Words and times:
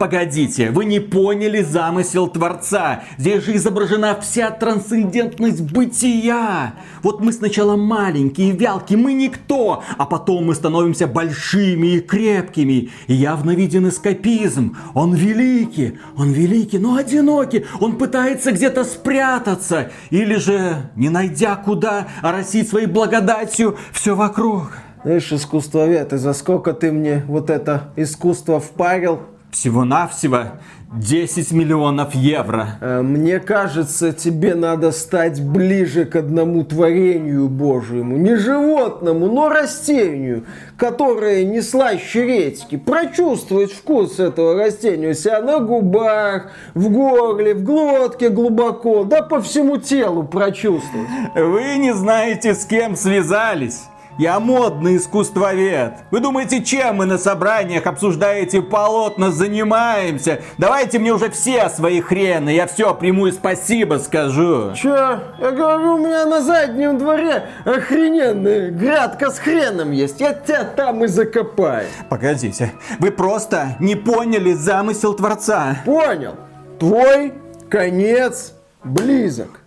Погодите, 0.00 0.70
вы 0.70 0.86
не 0.86 0.98
поняли 0.98 1.60
замысел 1.60 2.26
Творца. 2.26 3.02
Здесь 3.18 3.44
же 3.44 3.56
изображена 3.56 4.18
вся 4.18 4.50
трансцендентность 4.50 5.60
бытия. 5.60 6.72
Вот 7.02 7.20
мы 7.20 7.34
сначала 7.34 7.76
маленькие, 7.76 8.52
вялки, 8.52 8.94
мы 8.94 9.12
никто, 9.12 9.84
а 9.98 10.06
потом 10.06 10.46
мы 10.46 10.54
становимся 10.54 11.06
большими 11.06 11.96
и 11.96 12.00
крепкими. 12.00 12.88
И 13.08 13.12
явно 13.12 13.50
виден 13.50 13.90
эскапизм. 13.90 14.74
Он 14.94 15.12
великий, 15.12 15.98
он 16.16 16.32
великий, 16.32 16.78
но 16.78 16.96
одинокий. 16.96 17.66
Он 17.78 17.98
пытается 17.98 18.52
где-то 18.52 18.84
спрятаться. 18.84 19.90
Или 20.08 20.36
же, 20.36 20.90
не 20.96 21.10
найдя 21.10 21.56
куда, 21.56 22.08
оросить 22.22 22.70
своей 22.70 22.86
благодатью 22.86 23.76
все 23.92 24.16
вокруг. 24.16 24.78
Знаешь, 25.04 25.30
искусствовед, 25.30 26.14
и 26.14 26.16
за 26.16 26.32
сколько 26.32 26.72
ты 26.72 26.90
мне 26.90 27.22
вот 27.28 27.50
это 27.50 27.92
искусство 27.96 28.60
впарил? 28.60 29.20
Всего-навсего 29.50 30.52
10 30.92 31.52
миллионов 31.52 32.16
евро. 32.16 32.78
Э, 32.80 33.00
мне 33.02 33.38
кажется, 33.38 34.12
тебе 34.12 34.56
надо 34.56 34.90
стать 34.90 35.40
ближе 35.40 36.04
к 36.04 36.16
одному 36.16 36.64
творению 36.64 37.48
Божьему. 37.48 38.16
Не 38.16 38.34
животному, 38.34 39.26
но 39.26 39.48
растению, 39.48 40.46
которое 40.76 41.44
не 41.44 41.60
слаще 41.60 42.26
редьки. 42.26 42.76
Прочувствовать 42.76 43.72
вкус 43.72 44.18
этого 44.18 44.54
растения 44.56 45.10
у 45.10 45.14
себя 45.14 45.40
на 45.40 45.60
губах, 45.60 46.50
в 46.74 46.90
горле, 46.90 47.54
в 47.54 47.62
глотке 47.62 48.28
глубоко, 48.28 49.04
да 49.04 49.22
по 49.22 49.40
всему 49.40 49.76
телу 49.76 50.24
прочувствовать. 50.24 51.08
Вы 51.36 51.76
не 51.78 51.94
знаете, 51.94 52.52
с 52.52 52.64
кем 52.64 52.96
связались. 52.96 53.89
Я 54.20 54.38
модный 54.38 54.98
искусствовед. 54.98 55.94
Вы 56.10 56.20
думаете, 56.20 56.62
чем 56.62 56.96
мы 56.96 57.06
на 57.06 57.16
собраниях 57.16 57.86
обсуждаете 57.86 58.60
полотна 58.60 59.30
занимаемся? 59.30 60.42
Давайте 60.58 60.98
мне 60.98 61.14
уже 61.14 61.30
все 61.30 61.70
свои 61.70 62.02
хрены, 62.02 62.50
я 62.50 62.66
все 62.66 62.94
приму 62.94 63.28
и 63.28 63.32
спасибо 63.32 63.94
скажу. 63.94 64.74
Че? 64.74 65.20
Я 65.38 65.50
говорю, 65.52 65.94
у 65.94 65.98
меня 65.98 66.26
на 66.26 66.42
заднем 66.42 66.98
дворе 66.98 67.46
охрененная 67.64 68.70
грядка 68.70 69.30
с 69.30 69.38
хреном 69.38 69.90
есть. 69.92 70.20
Я 70.20 70.34
тебя 70.34 70.64
там 70.64 71.02
и 71.02 71.06
закопаю. 71.06 71.86
Погодите, 72.10 72.74
вы 72.98 73.12
просто 73.12 73.78
не 73.80 73.94
поняли 73.94 74.52
замысел 74.52 75.14
Творца. 75.14 75.78
Понял. 75.86 76.34
Твой 76.78 77.32
конец 77.70 78.52
близок. 78.84 79.60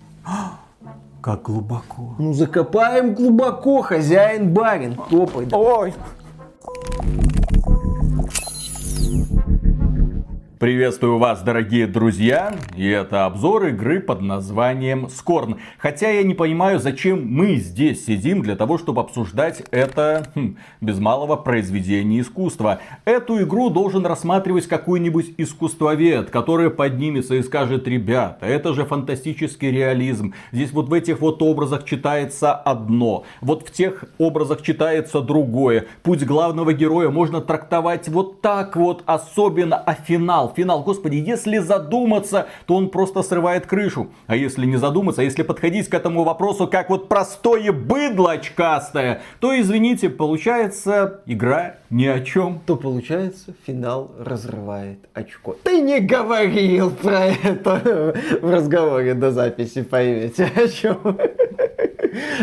Как 1.24 1.44
глубоко. 1.44 2.16
Ну 2.20 2.34
закопаем 2.34 3.16
глубоко, 3.16 3.82
хозяин 3.82 4.54
барин. 4.54 4.98
Топай. 5.10 5.48
Ой. 5.54 5.94
Приветствую 10.64 11.18
вас, 11.18 11.42
дорогие 11.42 11.88
друзья, 11.88 12.56
и 12.78 12.88
это 12.88 13.26
обзор 13.26 13.66
игры 13.66 14.00
под 14.00 14.22
названием 14.22 15.10
Скорн. 15.10 15.58
Хотя 15.78 16.10
я 16.10 16.24
не 16.24 16.34
понимаю, 16.34 16.80
зачем 16.80 17.28
мы 17.28 17.56
здесь 17.56 18.06
сидим 18.06 18.42
для 18.42 18.56
того, 18.56 18.78
чтобы 18.78 19.02
обсуждать 19.02 19.62
это 19.72 20.26
хм, 20.34 20.56
без 20.80 21.00
малого 21.00 21.36
произведение 21.36 22.22
искусства. 22.22 22.80
Эту 23.04 23.44
игру 23.44 23.72
должен 23.72 24.06
рассматривать 24.06 24.68
какой-нибудь 24.68 25.34
искусствовед, 25.38 26.30
который 26.30 26.70
поднимется 26.70 27.36
и 27.36 27.44
скажет, 27.44 27.86
ребята, 27.86 28.46
это 28.46 28.74
же 28.74 28.86
фантастический 28.86 29.70
реализм. 29.70 30.34
Здесь 30.54 30.72
вот 30.72 30.88
в 30.88 30.94
этих 30.94 31.20
вот 31.20 31.42
образах 31.42 31.84
читается 31.84 32.54
одно, 32.54 33.26
вот 33.42 33.68
в 33.68 33.72
тех 33.74 34.06
образах 34.18 34.62
читается 34.62 35.20
другое. 35.20 35.88
Путь 36.04 36.24
главного 36.24 36.72
героя 36.72 37.10
можно 37.10 37.42
трактовать 37.42 38.08
вот 38.08 38.40
так 38.40 38.78
вот, 38.78 39.04
особенно, 39.06 39.76
а 39.76 39.94
финал, 39.94 40.53
финал. 40.56 40.84
Господи, 40.84 41.16
если 41.16 41.58
задуматься, 41.58 42.48
то 42.66 42.76
он 42.76 42.90
просто 42.90 43.24
срывает 43.24 43.66
крышу. 43.66 44.10
А 44.28 44.36
если 44.36 44.66
не 44.66 44.78
задуматься, 44.78 45.22
а 45.22 45.24
если 45.24 45.44
подходить 45.44 45.90
к 45.90 45.94
этому 45.94 46.24
вопросу 46.24 46.68
как 46.68 46.90
вот 46.90 47.10
простое 47.10 47.72
быдло 47.72 48.32
очкастое, 48.34 49.22
то, 49.40 49.60
извините, 49.60 50.10
получается 50.10 51.22
игра 51.26 51.76
ни 51.90 52.06
о 52.06 52.20
чем. 52.22 52.62
То 52.66 52.76
получается 52.76 53.54
финал 53.66 54.12
разрывает 54.20 55.00
очко. 55.14 55.56
Ты 55.64 55.82
не 55.82 56.00
говорил 56.00 56.92
про 56.92 57.26
это 57.26 58.16
в 58.42 58.50
разговоре 58.50 59.14
до 59.14 59.32
записи, 59.32 59.84
поймете 59.84 60.50
о 60.56 60.68
чем. 60.68 61.18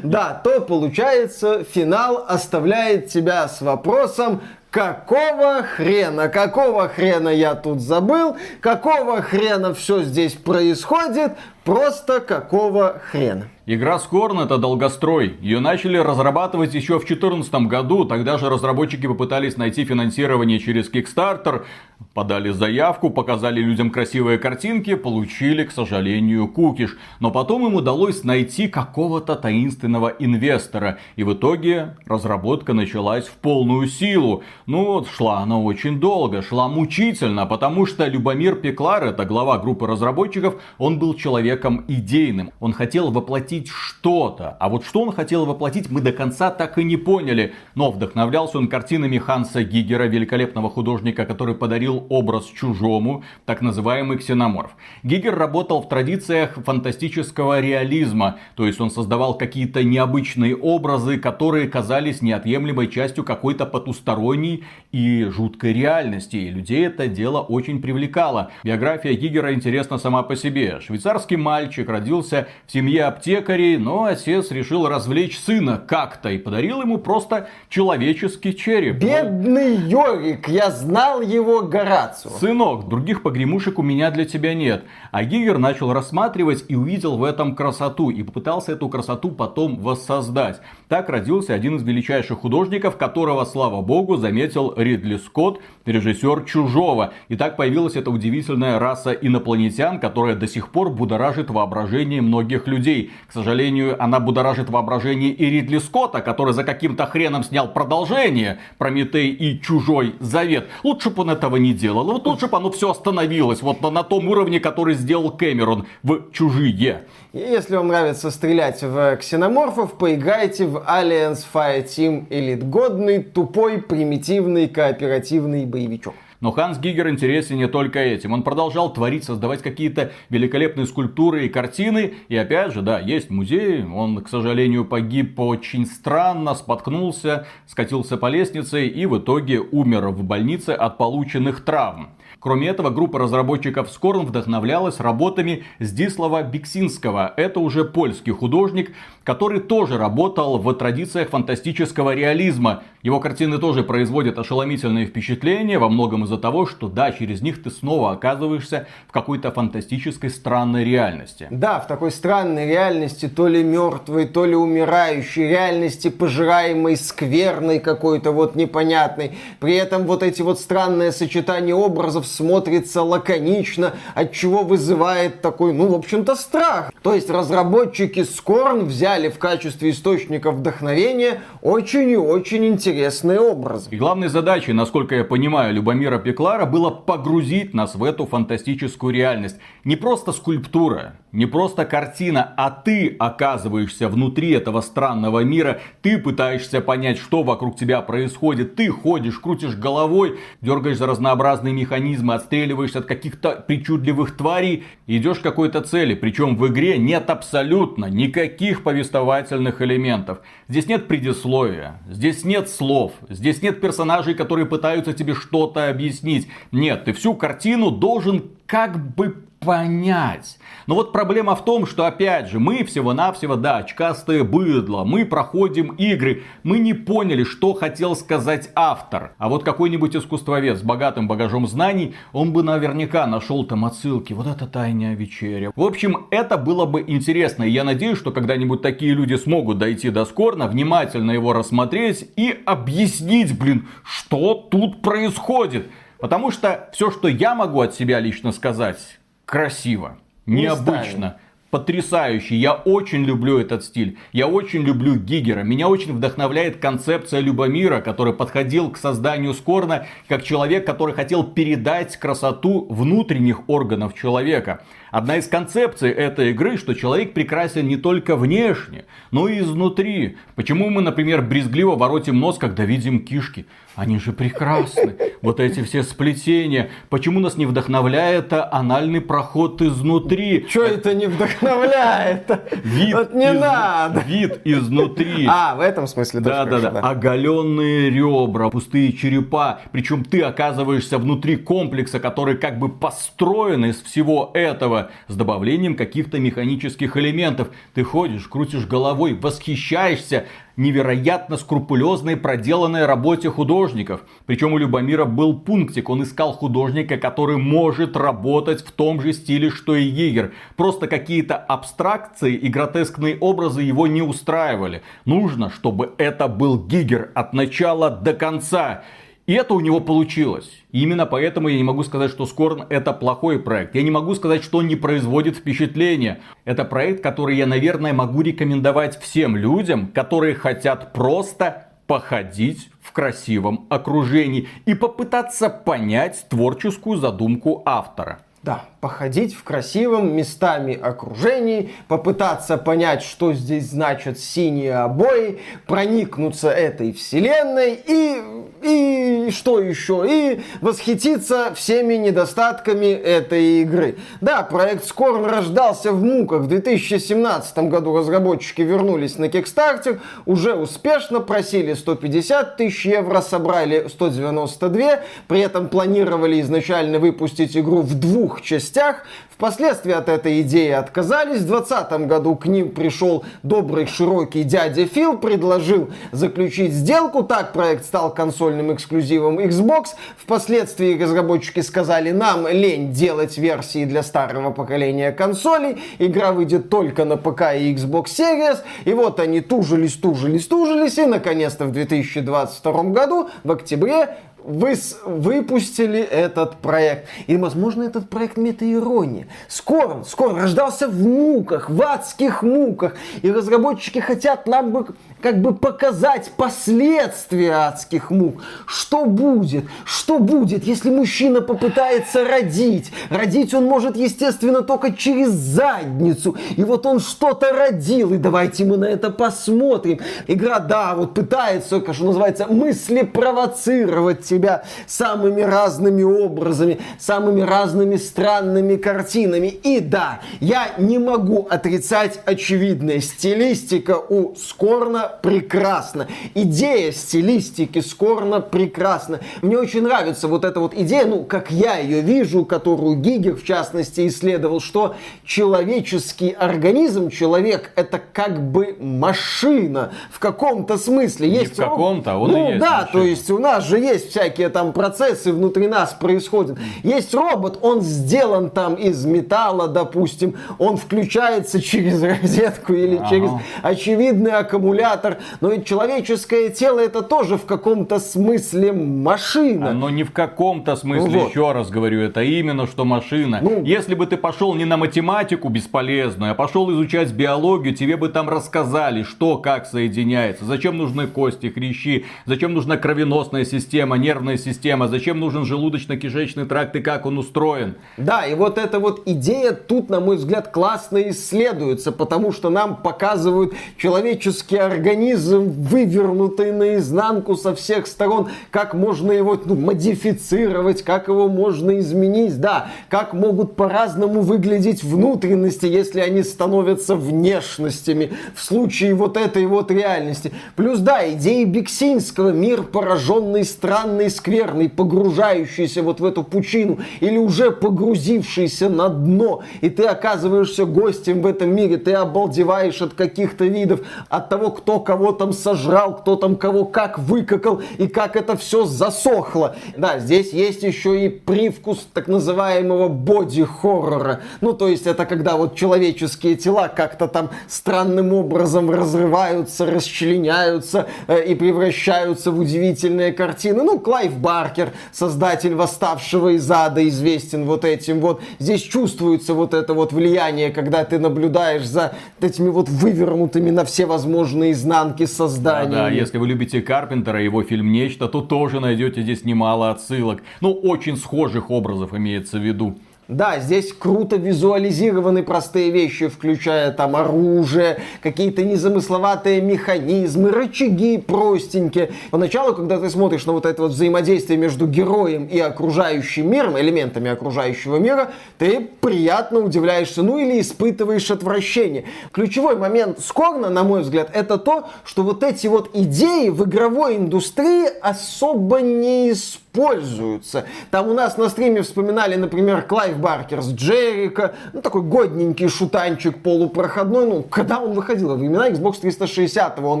Да, 0.02 0.40
то 0.44 0.60
получается 0.60 1.64
финал 1.64 2.24
оставляет 2.28 3.08
тебя 3.08 3.48
с 3.48 3.60
вопросом, 3.62 4.42
какого 4.74 5.62
хрена, 5.62 6.28
какого 6.28 6.88
хрена 6.88 7.28
я 7.28 7.54
тут 7.54 7.80
забыл, 7.80 8.36
какого 8.60 9.22
хрена 9.22 9.72
все 9.72 10.02
здесь 10.02 10.32
происходит, 10.32 11.34
просто 11.62 12.18
какого 12.18 13.00
хрена. 13.12 13.48
Игра 13.66 13.96
Scorn 13.96 14.44
это 14.44 14.58
долгострой. 14.58 15.36
Ее 15.40 15.58
начали 15.58 15.96
разрабатывать 15.96 16.74
еще 16.74 16.98
в 16.98 17.06
2014 17.06 17.54
году. 17.66 18.04
Тогда 18.04 18.36
же 18.36 18.50
разработчики 18.50 19.06
попытались 19.06 19.56
найти 19.56 19.86
финансирование 19.86 20.58
через 20.58 20.92
Kickstarter. 20.92 21.64
Подали 22.12 22.50
заявку, 22.50 23.08
показали 23.08 23.62
людям 23.62 23.90
красивые 23.90 24.36
картинки, 24.36 24.94
получили, 24.94 25.64
к 25.64 25.72
сожалению, 25.72 26.46
кукиш. 26.46 26.98
Но 27.20 27.30
потом 27.30 27.66
им 27.66 27.74
удалось 27.74 28.22
найти 28.22 28.68
какого-то 28.68 29.34
таинственного 29.34 30.08
инвестора. 30.08 30.98
И 31.16 31.24
в 31.24 31.32
итоге 31.32 31.96
разработка 32.04 32.74
началась 32.74 33.24
в 33.24 33.32
полную 33.32 33.88
силу. 33.88 34.42
Ну 34.66 34.84
вот, 34.84 35.08
шла 35.08 35.38
она 35.38 35.58
очень 35.58 36.00
долго, 36.00 36.42
шла 36.42 36.68
мучительно, 36.68 37.46
потому 37.46 37.86
что 37.86 38.06
Любомир 38.06 38.56
Пеклар, 38.56 39.04
это 39.04 39.24
глава 39.24 39.56
группы 39.56 39.86
разработчиков, 39.86 40.60
он 40.76 40.98
был 40.98 41.14
человеком 41.14 41.86
идейным. 41.88 42.50
Он 42.60 42.74
хотел 42.74 43.10
воплотить 43.10 43.53
воплотить 43.54 43.68
что-то. 43.68 44.56
А 44.60 44.68
вот 44.68 44.84
что 44.84 45.02
он 45.02 45.12
хотел 45.12 45.46
воплотить, 45.46 45.90
мы 45.90 46.00
до 46.00 46.12
конца 46.12 46.50
так 46.50 46.78
и 46.78 46.84
не 46.84 46.96
поняли. 46.96 47.52
Но 47.74 47.90
вдохновлялся 47.90 48.58
он 48.58 48.68
картинами 48.68 49.18
Ханса 49.18 49.62
Гигера, 49.64 50.04
великолепного 50.04 50.70
художника, 50.70 51.24
который 51.24 51.54
подарил 51.54 52.06
образ 52.08 52.46
чужому, 52.46 53.22
так 53.46 53.62
называемый 53.62 54.18
ксеноморф. 54.18 54.72
Гигер 55.02 55.36
работал 55.36 55.82
в 55.82 55.88
традициях 55.88 56.58
фантастического 56.64 57.60
реализма, 57.60 58.36
то 58.56 58.66
есть 58.66 58.80
он 58.80 58.90
создавал 58.90 59.38
какие-то 59.38 59.82
необычные 59.82 60.56
образы, 60.56 61.18
которые 61.18 61.68
казались 61.68 62.22
неотъемлемой 62.22 62.88
частью 62.88 63.24
какой-то 63.24 63.66
потусторонней 63.66 64.64
и 64.92 65.24
жуткой 65.24 65.72
реальности. 65.72 66.36
И 66.36 66.50
людей 66.50 66.86
это 66.86 67.08
дело 67.08 67.40
очень 67.40 67.80
привлекало. 67.80 68.50
Биография 68.64 69.14
Гигера 69.14 69.52
интересна 69.54 69.98
сама 69.98 70.22
по 70.22 70.36
себе. 70.36 70.80
Швейцарский 70.80 71.36
мальчик 71.36 71.88
родился 71.88 72.46
в 72.66 72.72
семье 72.72 73.04
аптек 73.04 73.43
аптекарей, 73.44 73.76
но 73.76 74.04
отец 74.04 74.50
решил 74.50 74.88
развлечь 74.88 75.38
сына 75.38 75.82
как-то 75.86 76.30
и 76.30 76.38
подарил 76.38 76.80
ему 76.80 76.98
просто 76.98 77.48
человеческий 77.68 78.56
череп. 78.56 78.96
Бедный 78.96 79.76
Йорик, 79.76 80.48
я 80.48 80.70
знал 80.70 81.20
его 81.20 81.62
Горацио. 81.62 82.30
Сынок, 82.30 82.88
других 82.88 83.22
погремушек 83.22 83.78
у 83.78 83.82
меня 83.82 84.10
для 84.10 84.24
тебя 84.24 84.54
нет. 84.54 84.84
А 85.12 85.24
Гигер 85.24 85.58
начал 85.58 85.92
рассматривать 85.92 86.64
и 86.68 86.74
увидел 86.74 87.18
в 87.18 87.24
этом 87.24 87.54
красоту 87.54 88.10
и 88.10 88.22
попытался 88.22 88.72
эту 88.72 88.88
красоту 88.88 89.30
потом 89.30 89.76
воссоздать. 89.76 90.60
Так 90.88 91.08
родился 91.08 91.54
один 91.54 91.76
из 91.76 91.82
величайших 91.82 92.40
художников, 92.40 92.96
которого, 92.96 93.44
слава 93.44 93.82
богу, 93.82 94.16
заметил 94.16 94.72
Ридли 94.76 95.18
Скотт, 95.18 95.60
режиссер 95.84 96.44
«Чужого». 96.44 97.12
И 97.28 97.36
так 97.36 97.56
появилась 97.56 97.96
эта 97.96 98.10
удивительная 98.10 98.78
раса 98.78 99.12
инопланетян, 99.12 100.00
которая 100.00 100.34
до 100.34 100.46
сих 100.46 100.70
пор 100.70 100.90
будоражит 100.90 101.50
воображение 101.50 102.22
многих 102.22 102.66
людей. 102.66 103.12
К 103.28 103.33
сожалению, 103.34 104.02
она 104.02 104.20
будоражит 104.20 104.70
воображение 104.70 105.30
и 105.30 105.44
Ридли 105.50 105.78
Скотта, 105.78 106.20
который 106.20 106.54
за 106.54 106.64
каким-то 106.64 107.06
хреном 107.06 107.44
снял 107.44 107.72
продолжение 107.72 108.58
«Прометей 108.78 109.30
и 109.30 109.60
Чужой 109.60 110.14
Завет». 110.20 110.68
Лучше 110.82 111.10
бы 111.10 111.22
он 111.22 111.30
этого 111.30 111.56
не 111.56 111.74
делал. 111.74 112.04
Вот 112.04 112.26
лучше 112.26 112.46
бы 112.46 112.56
оно 112.56 112.70
все 112.70 112.90
остановилось 112.90 113.62
вот 113.62 113.82
на, 113.82 113.90
на 113.90 114.02
том 114.02 114.28
уровне, 114.28 114.60
который 114.60 114.94
сделал 114.94 115.30
Кэмерон 115.30 115.86
в 116.02 116.30
«Чужие». 116.32 117.02
Если 117.32 117.76
вам 117.76 117.88
нравится 117.88 118.30
стрелять 118.30 118.80
в 118.82 119.16
ксеноморфов, 119.16 119.98
поиграйте 119.98 120.66
в 120.66 120.76
Alliance 120.76 121.44
Fire 121.52 121.84
Team 121.84 122.28
Elite. 122.28 122.64
Годный, 122.64 123.22
тупой, 123.22 123.82
примитивный, 123.82 124.68
кооперативный 124.68 125.66
боевичок. 125.66 126.14
Но 126.44 126.50
Ханс 126.50 126.78
Гигер 126.78 127.08
интересен 127.08 127.56
не 127.56 127.68
только 127.68 128.00
этим. 128.00 128.34
Он 128.34 128.42
продолжал 128.42 128.92
творить, 128.92 129.24
создавать 129.24 129.62
какие-то 129.62 130.12
великолепные 130.28 130.86
скульптуры 130.86 131.46
и 131.46 131.48
картины. 131.48 132.16
И 132.28 132.36
опять 132.36 132.74
же, 132.74 132.82
да, 132.82 132.98
есть 132.98 133.30
музей. 133.30 133.82
Он, 133.82 134.22
к 134.22 134.28
сожалению, 134.28 134.84
погиб 134.84 135.40
очень 135.40 135.86
странно, 135.86 136.54
споткнулся, 136.54 137.46
скатился 137.66 138.18
по 138.18 138.26
лестнице 138.26 138.86
и 138.86 139.06
в 139.06 139.16
итоге 139.16 139.60
умер 139.60 140.08
в 140.08 140.22
больнице 140.22 140.72
от 140.72 140.98
полученных 140.98 141.64
травм. 141.64 142.10
Кроме 142.44 142.68
этого, 142.68 142.90
группа 142.90 143.18
разработчиков 143.18 143.88
Scorn 143.88 144.26
вдохновлялась 144.26 145.00
работами 145.00 145.64
Здислава 145.80 146.42
Биксинского. 146.42 147.32
Это 147.38 147.58
уже 147.58 147.86
польский 147.86 148.32
художник, 148.32 148.92
который 149.24 149.60
тоже 149.60 149.96
работал 149.96 150.58
в 150.58 150.70
традициях 150.74 151.30
фантастического 151.30 152.14
реализма. 152.14 152.82
Его 153.02 153.18
картины 153.18 153.56
тоже 153.56 153.82
производят 153.82 154.38
ошеломительные 154.38 155.06
впечатления, 155.06 155.78
во 155.78 155.88
многом 155.88 156.24
из-за 156.24 156.36
того, 156.36 156.66
что 156.66 156.88
да, 156.88 157.12
через 157.12 157.40
них 157.40 157.62
ты 157.62 157.70
снова 157.70 158.12
оказываешься 158.12 158.88
в 159.08 159.12
какой-то 159.12 159.50
фантастической 159.50 160.28
странной 160.28 160.84
реальности. 160.84 161.46
Да, 161.50 161.80
в 161.80 161.86
такой 161.86 162.10
странной 162.10 162.68
реальности, 162.68 163.26
то 163.26 163.48
ли 163.48 163.62
мертвой, 163.62 164.26
то 164.26 164.44
ли 164.44 164.54
умирающей, 164.54 165.48
реальности 165.48 166.10
пожираемой 166.10 166.98
скверной 166.98 167.78
какой-то 167.78 168.32
вот 168.32 168.54
непонятной. 168.54 169.32
При 169.60 169.74
этом 169.76 170.04
вот 170.04 170.22
эти 170.22 170.42
вот 170.42 170.60
странные 170.60 171.10
сочетания 171.10 171.74
образов 171.74 172.26
смотрится 172.34 173.02
лаконично, 173.02 173.94
от 174.14 174.32
чего 174.32 174.62
вызывает 174.62 175.42
такой, 175.42 175.72
ну, 175.72 175.88
в 175.88 175.94
общем-то, 175.94 176.34
страх. 176.34 176.92
То 177.02 177.14
есть 177.14 177.30
разработчики 177.30 178.20
Scorn 178.20 178.84
взяли 178.84 179.28
в 179.28 179.38
качестве 179.38 179.90
источника 179.90 180.50
вдохновения 180.50 181.42
очень 181.62 182.10
и 182.10 182.16
очень 182.16 182.64
интересные 182.66 183.40
образы. 183.40 183.88
И 183.90 183.96
главной 183.96 184.28
задачей, 184.28 184.72
насколько 184.72 185.14
я 185.14 185.24
понимаю, 185.24 185.74
Любомира 185.74 186.18
Пеклара 186.18 186.64
было 186.64 186.90
погрузить 186.90 187.74
нас 187.74 187.94
в 187.94 188.02
эту 188.02 188.26
фантастическую 188.26 189.12
реальность. 189.12 189.56
Не 189.84 189.96
просто 189.96 190.32
скульптура, 190.32 191.14
не 191.30 191.46
просто 191.46 191.84
картина, 191.84 192.54
а 192.56 192.70
ты 192.70 193.14
оказываешься 193.18 194.08
внутри 194.08 194.52
этого 194.52 194.80
странного 194.80 195.40
мира, 195.40 195.80
ты 196.00 196.16
пытаешься 196.16 196.80
понять, 196.80 197.18
что 197.18 197.42
вокруг 197.42 197.76
тебя 197.76 198.00
происходит, 198.00 198.76
ты 198.76 198.88
ходишь, 198.88 199.38
крутишь 199.38 199.74
головой, 199.74 200.38
дергаешь 200.62 200.96
за 200.96 201.06
разнообразные 201.06 201.74
механизмы, 201.74 202.23
отстреливаешься 202.30 203.00
от 203.00 203.06
каких-то 203.06 203.64
причудливых 203.66 204.36
тварей, 204.36 204.84
идешь 205.06 205.38
к 205.38 205.42
какой-то 205.42 205.80
цели. 205.80 206.14
Причем 206.14 206.56
в 206.56 206.66
игре 206.68 206.98
нет 206.98 207.30
абсолютно 207.30 208.06
никаких 208.06 208.82
повествовательных 208.82 209.82
элементов. 209.82 210.38
Здесь 210.68 210.86
нет 210.86 211.08
предисловия, 211.08 212.00
здесь 212.08 212.44
нет 212.44 212.68
слов, 212.68 213.12
здесь 213.28 213.62
нет 213.62 213.80
персонажей, 213.80 214.34
которые 214.34 214.66
пытаются 214.66 215.12
тебе 215.12 215.34
что-то 215.34 215.88
объяснить. 215.88 216.48
Нет, 216.72 217.04
ты 217.04 217.12
всю 217.12 217.34
картину 217.34 217.90
должен 217.90 218.50
как 218.66 219.14
бы 219.14 219.44
понять. 219.64 220.58
Но 220.86 220.94
вот 220.94 221.12
проблема 221.12 221.56
в 221.56 221.64
том, 221.64 221.86
что 221.86 222.04
опять 222.04 222.48
же, 222.48 222.60
мы 222.60 222.84
всего-навсего, 222.84 223.56
да, 223.56 223.78
очкастые 223.78 224.44
быдло, 224.44 225.04
мы 225.04 225.24
проходим 225.24 225.94
игры, 225.94 226.42
мы 226.62 226.78
не 226.78 226.92
поняли, 226.92 227.44
что 227.44 227.72
хотел 227.72 228.14
сказать 228.16 228.70
автор. 228.74 229.34
А 229.38 229.48
вот 229.48 229.64
какой-нибудь 229.64 230.14
искусствовед 230.14 230.78
с 230.78 230.82
богатым 230.82 231.26
багажом 231.26 231.66
знаний, 231.66 232.14
он 232.32 232.52
бы 232.52 232.62
наверняка 232.62 233.26
нашел 233.26 233.64
там 233.64 233.84
отсылки, 233.84 234.32
вот 234.32 234.46
это 234.46 234.66
тайная 234.66 235.14
вечеря. 235.14 235.72
В 235.74 235.82
общем, 235.82 236.26
это 236.30 236.58
было 236.58 236.84
бы 236.84 237.02
интересно, 237.06 237.64
и 237.64 237.70
я 237.70 237.84
надеюсь, 237.84 238.18
что 238.18 238.30
когда-нибудь 238.30 238.82
такие 238.82 239.14
люди 239.14 239.34
смогут 239.34 239.78
дойти 239.78 240.10
до 240.10 240.24
Скорна, 240.24 240.66
внимательно 240.66 241.30
его 241.30 241.52
рассмотреть 241.52 242.28
и 242.36 242.62
объяснить, 242.66 243.58
блин, 243.58 243.88
что 244.04 244.54
тут 244.70 245.00
происходит. 245.00 245.86
Потому 246.18 246.50
что 246.50 246.88
все, 246.92 247.10
что 247.10 247.28
я 247.28 247.54
могу 247.54 247.80
от 247.80 247.94
себя 247.94 248.18
лично 248.20 248.52
сказать, 248.52 249.18
красиво, 249.44 250.18
необычно, 250.46 251.38
потрясающий. 251.70 252.56
Я 252.56 252.74
очень 252.74 253.24
люблю 253.24 253.58
этот 253.58 253.84
стиль. 253.84 254.16
Я 254.32 254.46
очень 254.46 254.82
люблю 254.82 255.16
Гигера. 255.16 255.64
Меня 255.64 255.88
очень 255.88 256.12
вдохновляет 256.12 256.76
концепция 256.76 257.40
Любомира, 257.40 258.00
который 258.00 258.32
подходил 258.32 258.90
к 258.90 258.96
созданию 258.96 259.54
Скорна 259.54 260.06
как 260.28 260.44
человек, 260.44 260.86
который 260.86 261.16
хотел 261.16 261.42
передать 261.42 262.16
красоту 262.16 262.86
внутренних 262.88 263.68
органов 263.68 264.14
человека. 264.14 264.84
Одна 265.14 265.36
из 265.36 265.46
концепций 265.46 266.10
этой 266.10 266.50
игры, 266.50 266.76
что 266.76 266.92
человек 266.92 267.34
прекрасен 267.34 267.86
не 267.86 267.96
только 267.96 268.34
внешне, 268.34 269.04
но 269.30 269.46
и 269.46 269.60
изнутри. 269.60 270.38
Почему 270.56 270.90
мы, 270.90 271.02
например, 271.02 271.40
брезгливо 271.40 271.94
воротим 271.94 272.40
нос, 272.40 272.58
когда 272.58 272.84
видим 272.84 273.24
кишки? 273.24 273.66
Они 273.94 274.18
же 274.18 274.32
прекрасны. 274.32 275.14
Вот 275.40 275.60
эти 275.60 275.84
все 275.84 276.02
сплетения. 276.02 276.90
Почему 277.10 277.38
нас 277.38 277.56
не 277.56 277.64
вдохновляет 277.64 278.52
анальный 278.52 279.20
проход 279.20 279.80
изнутри? 279.82 280.66
Что 280.68 280.82
это 280.82 281.14
не 281.14 281.26
вдохновляет? 281.26 282.50
Вид 282.82 283.14
вот 283.14 283.34
не 283.34 283.52
из... 283.52 283.60
надо. 283.60 284.20
Вид 284.26 284.62
изнутри. 284.64 285.46
А, 285.48 285.76
в 285.76 285.80
этом 285.80 286.08
смысле 286.08 286.40
да, 286.40 286.64
да, 286.64 286.80
да, 286.80 286.90
да. 286.90 287.00
Оголенные 287.00 288.10
ребра, 288.10 288.68
пустые 288.68 289.12
черепа. 289.12 289.80
Причем 289.92 290.24
ты 290.24 290.40
оказываешься 290.40 291.18
внутри 291.18 291.54
комплекса, 291.56 292.18
который 292.18 292.56
как 292.56 292.80
бы 292.80 292.88
построен 292.88 293.84
из 293.84 294.02
всего 294.02 294.50
этого 294.54 295.03
с 295.28 295.36
добавлением 295.36 295.96
каких-то 295.96 296.38
механических 296.38 297.16
элементов. 297.16 297.68
Ты 297.94 298.04
ходишь, 298.04 298.46
крутишь 298.48 298.86
головой, 298.86 299.34
восхищаешься 299.34 300.46
невероятно 300.76 301.56
скрупулезной 301.56 302.36
проделанной 302.36 303.06
работе 303.06 303.50
художников. 303.50 304.22
Причем 304.46 304.72
у 304.72 304.78
Любомира 304.78 305.24
был 305.24 305.58
пунктик, 305.58 306.08
он 306.10 306.22
искал 306.22 306.52
художника, 306.52 307.16
который 307.16 307.56
может 307.56 308.16
работать 308.16 308.84
в 308.84 308.90
том 308.90 309.20
же 309.20 309.32
стиле, 309.32 309.70
что 309.70 309.94
и 309.94 310.10
Гигер. 310.10 310.52
Просто 310.76 311.06
какие-то 311.06 311.56
абстракции 311.56 312.54
и 312.54 312.68
гротескные 312.68 313.38
образы 313.38 313.82
его 313.82 314.06
не 314.06 314.22
устраивали. 314.22 315.02
Нужно, 315.24 315.70
чтобы 315.70 316.12
это 316.18 316.48
был 316.48 316.78
Гигер 316.78 317.30
от 317.34 317.52
начала 317.52 318.10
до 318.10 318.34
конца. 318.34 319.04
И 319.46 319.52
это 319.52 319.74
у 319.74 319.80
него 319.80 320.00
получилось. 320.00 320.70
И 320.90 321.02
именно 321.02 321.26
поэтому 321.26 321.68
я 321.68 321.76
не 321.76 321.84
могу 321.84 322.02
сказать, 322.02 322.30
что 322.30 322.46
Скорн 322.46 322.86
это 322.88 323.12
плохой 323.12 323.58
проект. 323.58 323.94
Я 323.94 324.02
не 324.02 324.10
могу 324.10 324.34
сказать, 324.34 324.64
что 324.64 324.78
он 324.78 324.86
не 324.86 324.96
производит 324.96 325.56
впечатления. 325.56 326.40
Это 326.64 326.84
проект, 326.84 327.22
который 327.22 327.56
я, 327.56 327.66
наверное, 327.66 328.14
могу 328.14 328.40
рекомендовать 328.40 329.20
всем 329.20 329.56
людям, 329.56 330.08
которые 330.08 330.54
хотят 330.54 331.12
просто 331.12 331.88
походить 332.06 332.90
в 333.02 333.12
красивом 333.12 333.86
окружении 333.90 334.68
и 334.86 334.94
попытаться 334.94 335.68
понять 335.68 336.46
творческую 336.48 337.18
задумку 337.18 337.82
автора. 337.84 338.40
Да, 338.62 338.86
походить 339.04 339.54
в 339.54 339.64
красивом 339.64 340.34
местами 340.34 340.98
окружении, 340.98 341.90
попытаться 342.08 342.78
понять, 342.78 343.22
что 343.22 343.52
здесь 343.52 343.90
значат 343.90 344.38
синие 344.38 344.94
обои, 344.94 345.58
проникнуться 345.86 346.70
этой 346.70 347.12
вселенной 347.12 348.00
и, 348.06 348.42
и 348.80 349.50
что 349.50 349.78
еще, 349.78 350.24
и 350.26 350.62
восхититься 350.80 351.74
всеми 351.74 352.14
недостатками 352.14 353.12
этой 353.12 353.82
игры. 353.82 354.16
Да, 354.40 354.62
проект 354.62 355.04
Scorn 355.04 355.46
рождался 355.50 356.10
в 356.10 356.24
муках. 356.24 356.62
В 356.62 356.68
2017 356.68 357.76
году 357.90 358.16
разработчики 358.16 358.80
вернулись 358.80 359.36
на 359.36 359.50
Kickstarter, 359.50 360.20
уже 360.46 360.72
успешно 360.72 361.40
просили 361.40 361.92
150 361.92 362.78
тысяч 362.78 363.04
евро, 363.04 363.42
собрали 363.42 364.06
192, 364.08 365.20
при 365.46 365.60
этом 365.60 365.90
планировали 365.90 366.62
изначально 366.62 367.18
выпустить 367.18 367.76
игру 367.76 368.00
в 368.00 368.14
двух 368.14 368.62
частях 368.62 368.93
частях. 368.94 369.24
Впоследствии 369.50 370.12
от 370.12 370.28
этой 370.28 370.62
идеи 370.62 370.90
отказались. 370.90 371.60
В 371.60 371.66
2020 371.66 372.26
году 372.26 372.56
к 372.56 372.66
ним 372.66 372.90
пришел 372.90 373.44
добрый 373.62 374.06
широкий 374.06 374.64
дядя 374.64 375.06
Фил, 375.06 375.38
предложил 375.38 376.10
заключить 376.32 376.92
сделку. 376.92 377.44
Так 377.44 377.72
проект 377.72 378.04
стал 378.04 378.34
консольным 378.34 378.92
эксклюзивом 378.92 379.60
Xbox. 379.60 380.08
Впоследствии 380.36 381.20
разработчики 381.20 381.80
сказали, 381.80 382.32
нам 382.32 382.66
лень 382.66 383.12
делать 383.12 383.56
версии 383.56 384.04
для 384.04 384.22
старого 384.22 384.72
поколения 384.72 385.30
консолей. 385.30 386.02
Игра 386.18 386.52
выйдет 386.52 386.90
только 386.90 387.24
на 387.24 387.36
ПК 387.36 387.74
и 387.76 387.94
Xbox 387.94 388.26
Series. 388.26 388.78
И 389.04 389.12
вот 389.12 389.38
они 389.38 389.60
тужились, 389.60 390.14
тужились, 390.14 390.66
тужились. 390.66 391.18
И 391.18 391.26
наконец-то 391.26 391.84
в 391.84 391.92
2022 391.92 393.02
году, 393.04 393.48
в 393.62 393.70
октябре, 393.70 394.36
вы 394.64 394.96
выпустили 395.26 396.20
этот 396.20 396.76
проект. 396.76 397.28
И, 397.46 397.56
возможно, 397.56 398.02
этот 398.02 398.30
проект 398.30 398.56
метаирония. 398.56 399.46
Скоро, 399.68 400.24
скоро 400.24 400.62
рождался 400.62 401.06
в 401.06 401.20
муках, 401.20 401.90
в 401.90 402.02
адских 402.02 402.62
муках. 402.62 403.14
И 403.42 403.50
разработчики 403.50 404.20
хотят 404.20 404.66
нам 404.66 404.90
бы 404.90 405.06
как 405.44 405.60
бы 405.60 405.74
показать 405.74 406.52
последствия 406.56 407.72
адских 407.72 408.30
мук. 408.30 408.62
Что 408.86 409.26
будет? 409.26 409.84
Что 410.06 410.38
будет, 410.38 410.84
если 410.84 411.10
мужчина 411.10 411.60
попытается 411.60 412.46
родить? 412.46 413.12
Родить 413.28 413.74
он 413.74 413.84
может, 413.84 414.16
естественно, 414.16 414.80
только 414.80 415.12
через 415.12 415.50
задницу. 415.50 416.56
И 416.76 416.82
вот 416.82 417.04
он 417.04 417.20
что-то 417.20 417.74
родил, 417.74 418.32
и 418.32 418.38
давайте 418.38 418.86
мы 418.86 418.96
на 418.96 419.04
это 419.04 419.28
посмотрим. 419.28 420.20
Игра, 420.46 420.78
да, 420.78 421.14
вот 421.14 421.34
пытается, 421.34 422.00
как 422.00 422.14
что 422.14 422.24
называется, 422.24 422.66
мысли 422.66 423.20
провоцировать 423.20 424.44
тебя 424.44 424.84
самыми 425.06 425.60
разными 425.60 426.22
образами, 426.22 427.02
самыми 427.18 427.60
разными 427.60 428.16
странными 428.16 428.96
картинами. 428.96 429.68
И 429.68 430.00
да, 430.00 430.40
я 430.60 430.94
не 430.96 431.18
могу 431.18 431.66
отрицать 431.68 432.40
очевидное. 432.46 433.20
Стилистика 433.20 434.16
у 434.16 434.54
Скорна 434.54 435.33
прекрасна. 435.42 436.28
Идея 436.54 437.12
стилистики 437.12 438.00
Скорна 438.00 438.60
прекрасна. 438.60 439.40
Мне 439.62 439.78
очень 439.78 440.02
нравится 440.02 440.48
вот 440.48 440.64
эта 440.64 440.80
вот 440.80 440.94
идея, 440.94 441.26
ну, 441.26 441.44
как 441.44 441.70
я 441.70 441.98
ее 441.98 442.20
вижу, 442.20 442.64
которую 442.64 443.16
Гигер, 443.16 443.56
в 443.56 443.64
частности, 443.64 444.26
исследовал, 444.26 444.80
что 444.80 445.14
человеческий 445.44 446.50
организм, 446.50 447.30
человек, 447.30 447.92
это 447.96 448.20
как 448.32 448.62
бы 448.70 448.96
машина 449.00 450.12
в 450.30 450.38
каком-то 450.38 450.98
смысле. 450.98 451.48
Не 451.48 451.56
есть 451.56 451.74
в 451.74 451.76
каком-то, 451.76 452.36
он 452.36 452.52
ну, 452.52 452.66
и 452.66 452.68
есть 452.72 452.80
да, 452.80 453.02
машина. 453.02 453.12
то 453.12 453.22
есть 453.22 453.50
у 453.50 453.58
нас 453.58 453.86
же 453.86 453.98
есть 453.98 454.30
всякие 454.30 454.68
там 454.68 454.92
процессы 454.92 455.52
внутри 455.52 455.86
нас 455.86 456.12
происходят. 456.12 456.78
Есть 457.02 457.34
робот, 457.34 457.78
он 457.82 458.02
сделан 458.02 458.70
там 458.70 458.94
из 458.94 459.24
металла, 459.24 459.88
допустим, 459.88 460.56
он 460.78 460.96
включается 460.96 461.80
через 461.82 462.22
розетку 462.22 462.92
или 462.92 463.16
ага. 463.16 463.28
через 463.28 463.50
очевидный 463.82 464.52
аккумулятор. 464.52 465.23
Но 465.60 465.70
ведь 465.70 465.86
человеческое 465.86 466.68
тело 466.68 467.00
это 467.00 467.22
тоже 467.22 467.56
в 467.56 467.64
каком-то 467.64 468.18
смысле 468.18 468.92
машина. 468.92 469.92
Но 469.92 470.10
не 470.10 470.24
в 470.24 470.32
каком-то 470.32 470.96
смысле, 470.96 471.40
вот. 471.40 471.50
еще 471.50 471.72
раз 471.72 471.90
говорю, 471.90 472.20
это 472.20 472.42
именно 472.42 472.86
что 472.86 473.04
машина. 473.04 473.60
Ну, 473.62 473.84
Если 473.84 474.14
бы 474.14 474.26
ты 474.26 474.36
пошел 474.36 474.74
не 474.74 474.84
на 474.84 474.96
математику 474.96 475.68
бесполезную, 475.68 476.52
а 476.52 476.54
пошел 476.54 476.90
изучать 476.92 477.32
биологию, 477.32 477.94
тебе 477.94 478.16
бы 478.16 478.28
там 478.28 478.48
рассказали, 478.48 479.22
что 479.22 479.58
как 479.58 479.86
соединяется, 479.86 480.64
зачем 480.64 480.98
нужны 480.98 481.26
кости, 481.26 481.68
хрящи, 481.68 482.26
зачем 482.46 482.74
нужна 482.74 482.96
кровеносная 482.96 483.64
система, 483.64 484.16
нервная 484.16 484.56
система, 484.56 485.08
зачем 485.08 485.40
нужен 485.40 485.62
желудочно-кишечный 485.64 486.66
тракт 486.66 486.96
и 486.96 487.00
как 487.00 487.26
он 487.26 487.38
устроен. 487.38 487.94
Да, 488.16 488.46
и 488.46 488.54
вот 488.54 488.78
эта 488.78 488.98
вот 488.98 489.22
идея 489.26 489.72
тут, 489.72 490.10
на 490.10 490.20
мой 490.20 490.36
взгляд, 490.36 490.68
классно 490.68 491.30
исследуется, 491.30 492.12
потому 492.12 492.52
что 492.52 492.70
нам 492.70 492.96
показывают 492.96 493.74
человеческий 493.96 494.76
организм, 494.76 495.13
вывернутый 495.14 496.72
наизнанку 496.72 497.56
со 497.56 497.74
всех 497.74 498.06
сторон, 498.06 498.48
как 498.70 498.94
можно 498.94 499.32
его 499.32 499.58
ну, 499.64 499.76
модифицировать, 499.76 501.02
как 501.02 501.28
его 501.28 501.48
можно 501.48 501.98
изменить, 501.98 502.60
да, 502.60 502.88
как 503.08 503.32
могут 503.32 503.76
по-разному 503.76 504.40
выглядеть 504.40 505.02
внутренности, 505.02 505.86
если 505.86 506.20
они 506.20 506.42
становятся 506.42 507.16
внешностями 507.16 508.32
в 508.54 508.62
случае 508.62 509.14
вот 509.14 509.36
этой 509.36 509.66
вот 509.66 509.90
реальности. 509.90 510.52
Плюс, 510.76 510.98
да, 510.98 511.30
идеи 511.32 511.64
Бексинского, 511.64 512.50
мир 512.50 512.82
пораженный, 512.82 513.64
странный, 513.64 514.30
скверный, 514.30 514.88
погружающийся 514.88 516.02
вот 516.02 516.20
в 516.20 516.24
эту 516.24 516.42
пучину 516.44 516.98
или 517.20 517.38
уже 517.38 517.70
погрузившийся 517.70 518.88
на 518.88 519.08
дно, 519.08 519.62
и 519.80 519.90
ты 519.90 520.04
оказываешься 520.04 520.84
гостем 520.84 521.42
в 521.42 521.46
этом 521.46 521.74
мире, 521.74 521.96
ты 521.96 522.12
обалдеваешь 522.12 523.02
от 523.02 523.14
каких-то 523.14 523.64
видов, 523.64 524.00
от 524.28 524.48
того, 524.48 524.70
кто 524.70 524.93
кого 525.00 525.32
там 525.32 525.52
сожрал, 525.52 526.16
кто 526.16 526.36
там 526.36 526.56
кого 526.56 526.84
как 526.84 527.18
выкакал 527.18 527.82
и 527.98 528.06
как 528.06 528.36
это 528.36 528.56
все 528.56 528.84
засохло. 528.84 529.76
Да, 529.96 530.18
здесь 530.18 530.52
есть 530.52 530.82
еще 530.82 531.24
и 531.24 531.28
привкус 531.28 532.06
так 532.12 532.28
называемого 532.28 533.08
боди-хоррора. 533.08 534.40
Ну, 534.60 534.72
то 534.72 534.88
есть 534.88 535.06
это 535.06 535.26
когда 535.26 535.56
вот 535.56 535.74
человеческие 535.74 536.56
тела 536.56 536.88
как-то 536.88 537.28
там 537.28 537.50
странным 537.68 538.32
образом 538.32 538.90
разрываются, 538.90 539.86
расчленяются 539.86 541.06
э, 541.26 541.44
и 541.44 541.54
превращаются 541.54 542.50
в 542.50 542.58
удивительные 542.58 543.32
картины. 543.32 543.82
Ну, 543.82 543.98
Клайв 543.98 544.36
Баркер, 544.38 544.92
создатель 545.12 545.74
«Восставшего 545.74 546.50
из 546.50 546.70
ада», 546.70 547.06
известен 547.08 547.64
вот 547.64 547.84
этим 547.84 548.20
вот. 548.20 548.40
Здесь 548.58 548.82
чувствуется 548.82 549.54
вот 549.54 549.74
это 549.74 549.94
вот 549.94 550.12
влияние, 550.12 550.70
когда 550.70 551.04
ты 551.04 551.18
наблюдаешь 551.18 551.86
за 551.86 552.14
этими 552.40 552.68
вот 552.68 552.88
вывернутыми 552.88 553.70
на 553.70 553.84
все 553.84 554.06
возможные 554.06 554.72
изнанки 554.84 555.26
созданиями. 555.26 555.90
Да, 555.90 556.02
да, 556.04 556.10
если 556.10 556.38
вы 556.38 556.46
любите 556.46 556.82
Карпентера 556.82 557.40
и 557.40 557.44
его 557.44 557.62
фильм 557.62 557.90
«Нечто», 557.90 558.28
то 558.28 558.40
тоже 558.40 558.80
найдете 558.80 559.22
здесь 559.22 559.44
немало 559.44 559.90
отсылок. 559.90 560.42
Ну, 560.60 560.72
очень 560.72 561.16
схожих 561.16 561.70
образов 561.70 562.14
имеется 562.14 562.58
в 562.58 562.62
виду. 562.62 562.98
Да, 563.26 563.58
здесь 563.58 563.94
круто 563.94 564.36
визуализированы 564.36 565.42
простые 565.42 565.90
вещи, 565.90 566.28
включая 566.28 566.92
там 566.92 567.16
оружие, 567.16 568.02
какие-то 568.22 568.62
незамысловатые 568.62 569.62
механизмы, 569.62 570.50
рычаги 570.50 571.16
простенькие. 571.16 572.12
Поначалу, 572.30 572.74
когда 572.74 572.98
ты 572.98 573.08
смотришь 573.08 573.46
на 573.46 573.52
вот 573.54 573.64
это 573.64 573.80
вот 573.80 573.92
взаимодействие 573.92 574.58
между 574.58 574.86
героем 574.86 575.46
и 575.46 575.58
окружающим 575.58 576.50
миром, 576.50 576.78
элементами 576.78 577.30
окружающего 577.30 577.96
мира, 577.96 578.32
ты 578.58 578.86
приятно 579.00 579.60
удивляешься, 579.60 580.22
ну 580.22 580.36
или 580.36 580.60
испытываешь 580.60 581.30
отвращение. 581.30 582.04
Ключевой 582.30 582.76
момент 582.76 583.20
Скорна, 583.20 583.70
на 583.70 583.84
мой 583.84 584.02
взгляд, 584.02 584.28
это 584.34 584.58
то, 584.58 584.88
что 585.02 585.22
вот 585.22 585.42
эти 585.42 585.66
вот 585.66 585.88
идеи 585.94 586.50
в 586.50 586.64
игровой 586.64 587.16
индустрии 587.16 587.88
особо 588.02 588.82
не 588.82 589.30
используются 589.30 589.64
пользуются. 589.74 590.64
Там 590.90 591.08
у 591.08 591.14
нас 591.14 591.36
на 591.36 591.48
стриме 591.48 591.82
вспоминали, 591.82 592.36
например, 592.36 592.82
Клайв 592.82 593.13
Баркер 593.18 593.62
с 593.62 593.72
Джерика, 593.72 594.54
ну 594.72 594.80
такой 594.80 595.02
годненький 595.02 595.68
шутанчик 595.68 596.42
полупроходной, 596.42 597.26
ну 597.26 597.42
когда 597.42 597.80
он 597.80 597.92
выходил, 597.92 598.28
во 598.28 598.36
времена 598.36 598.68
Xbox 598.70 599.00
360 599.00 599.78
он 599.80 600.00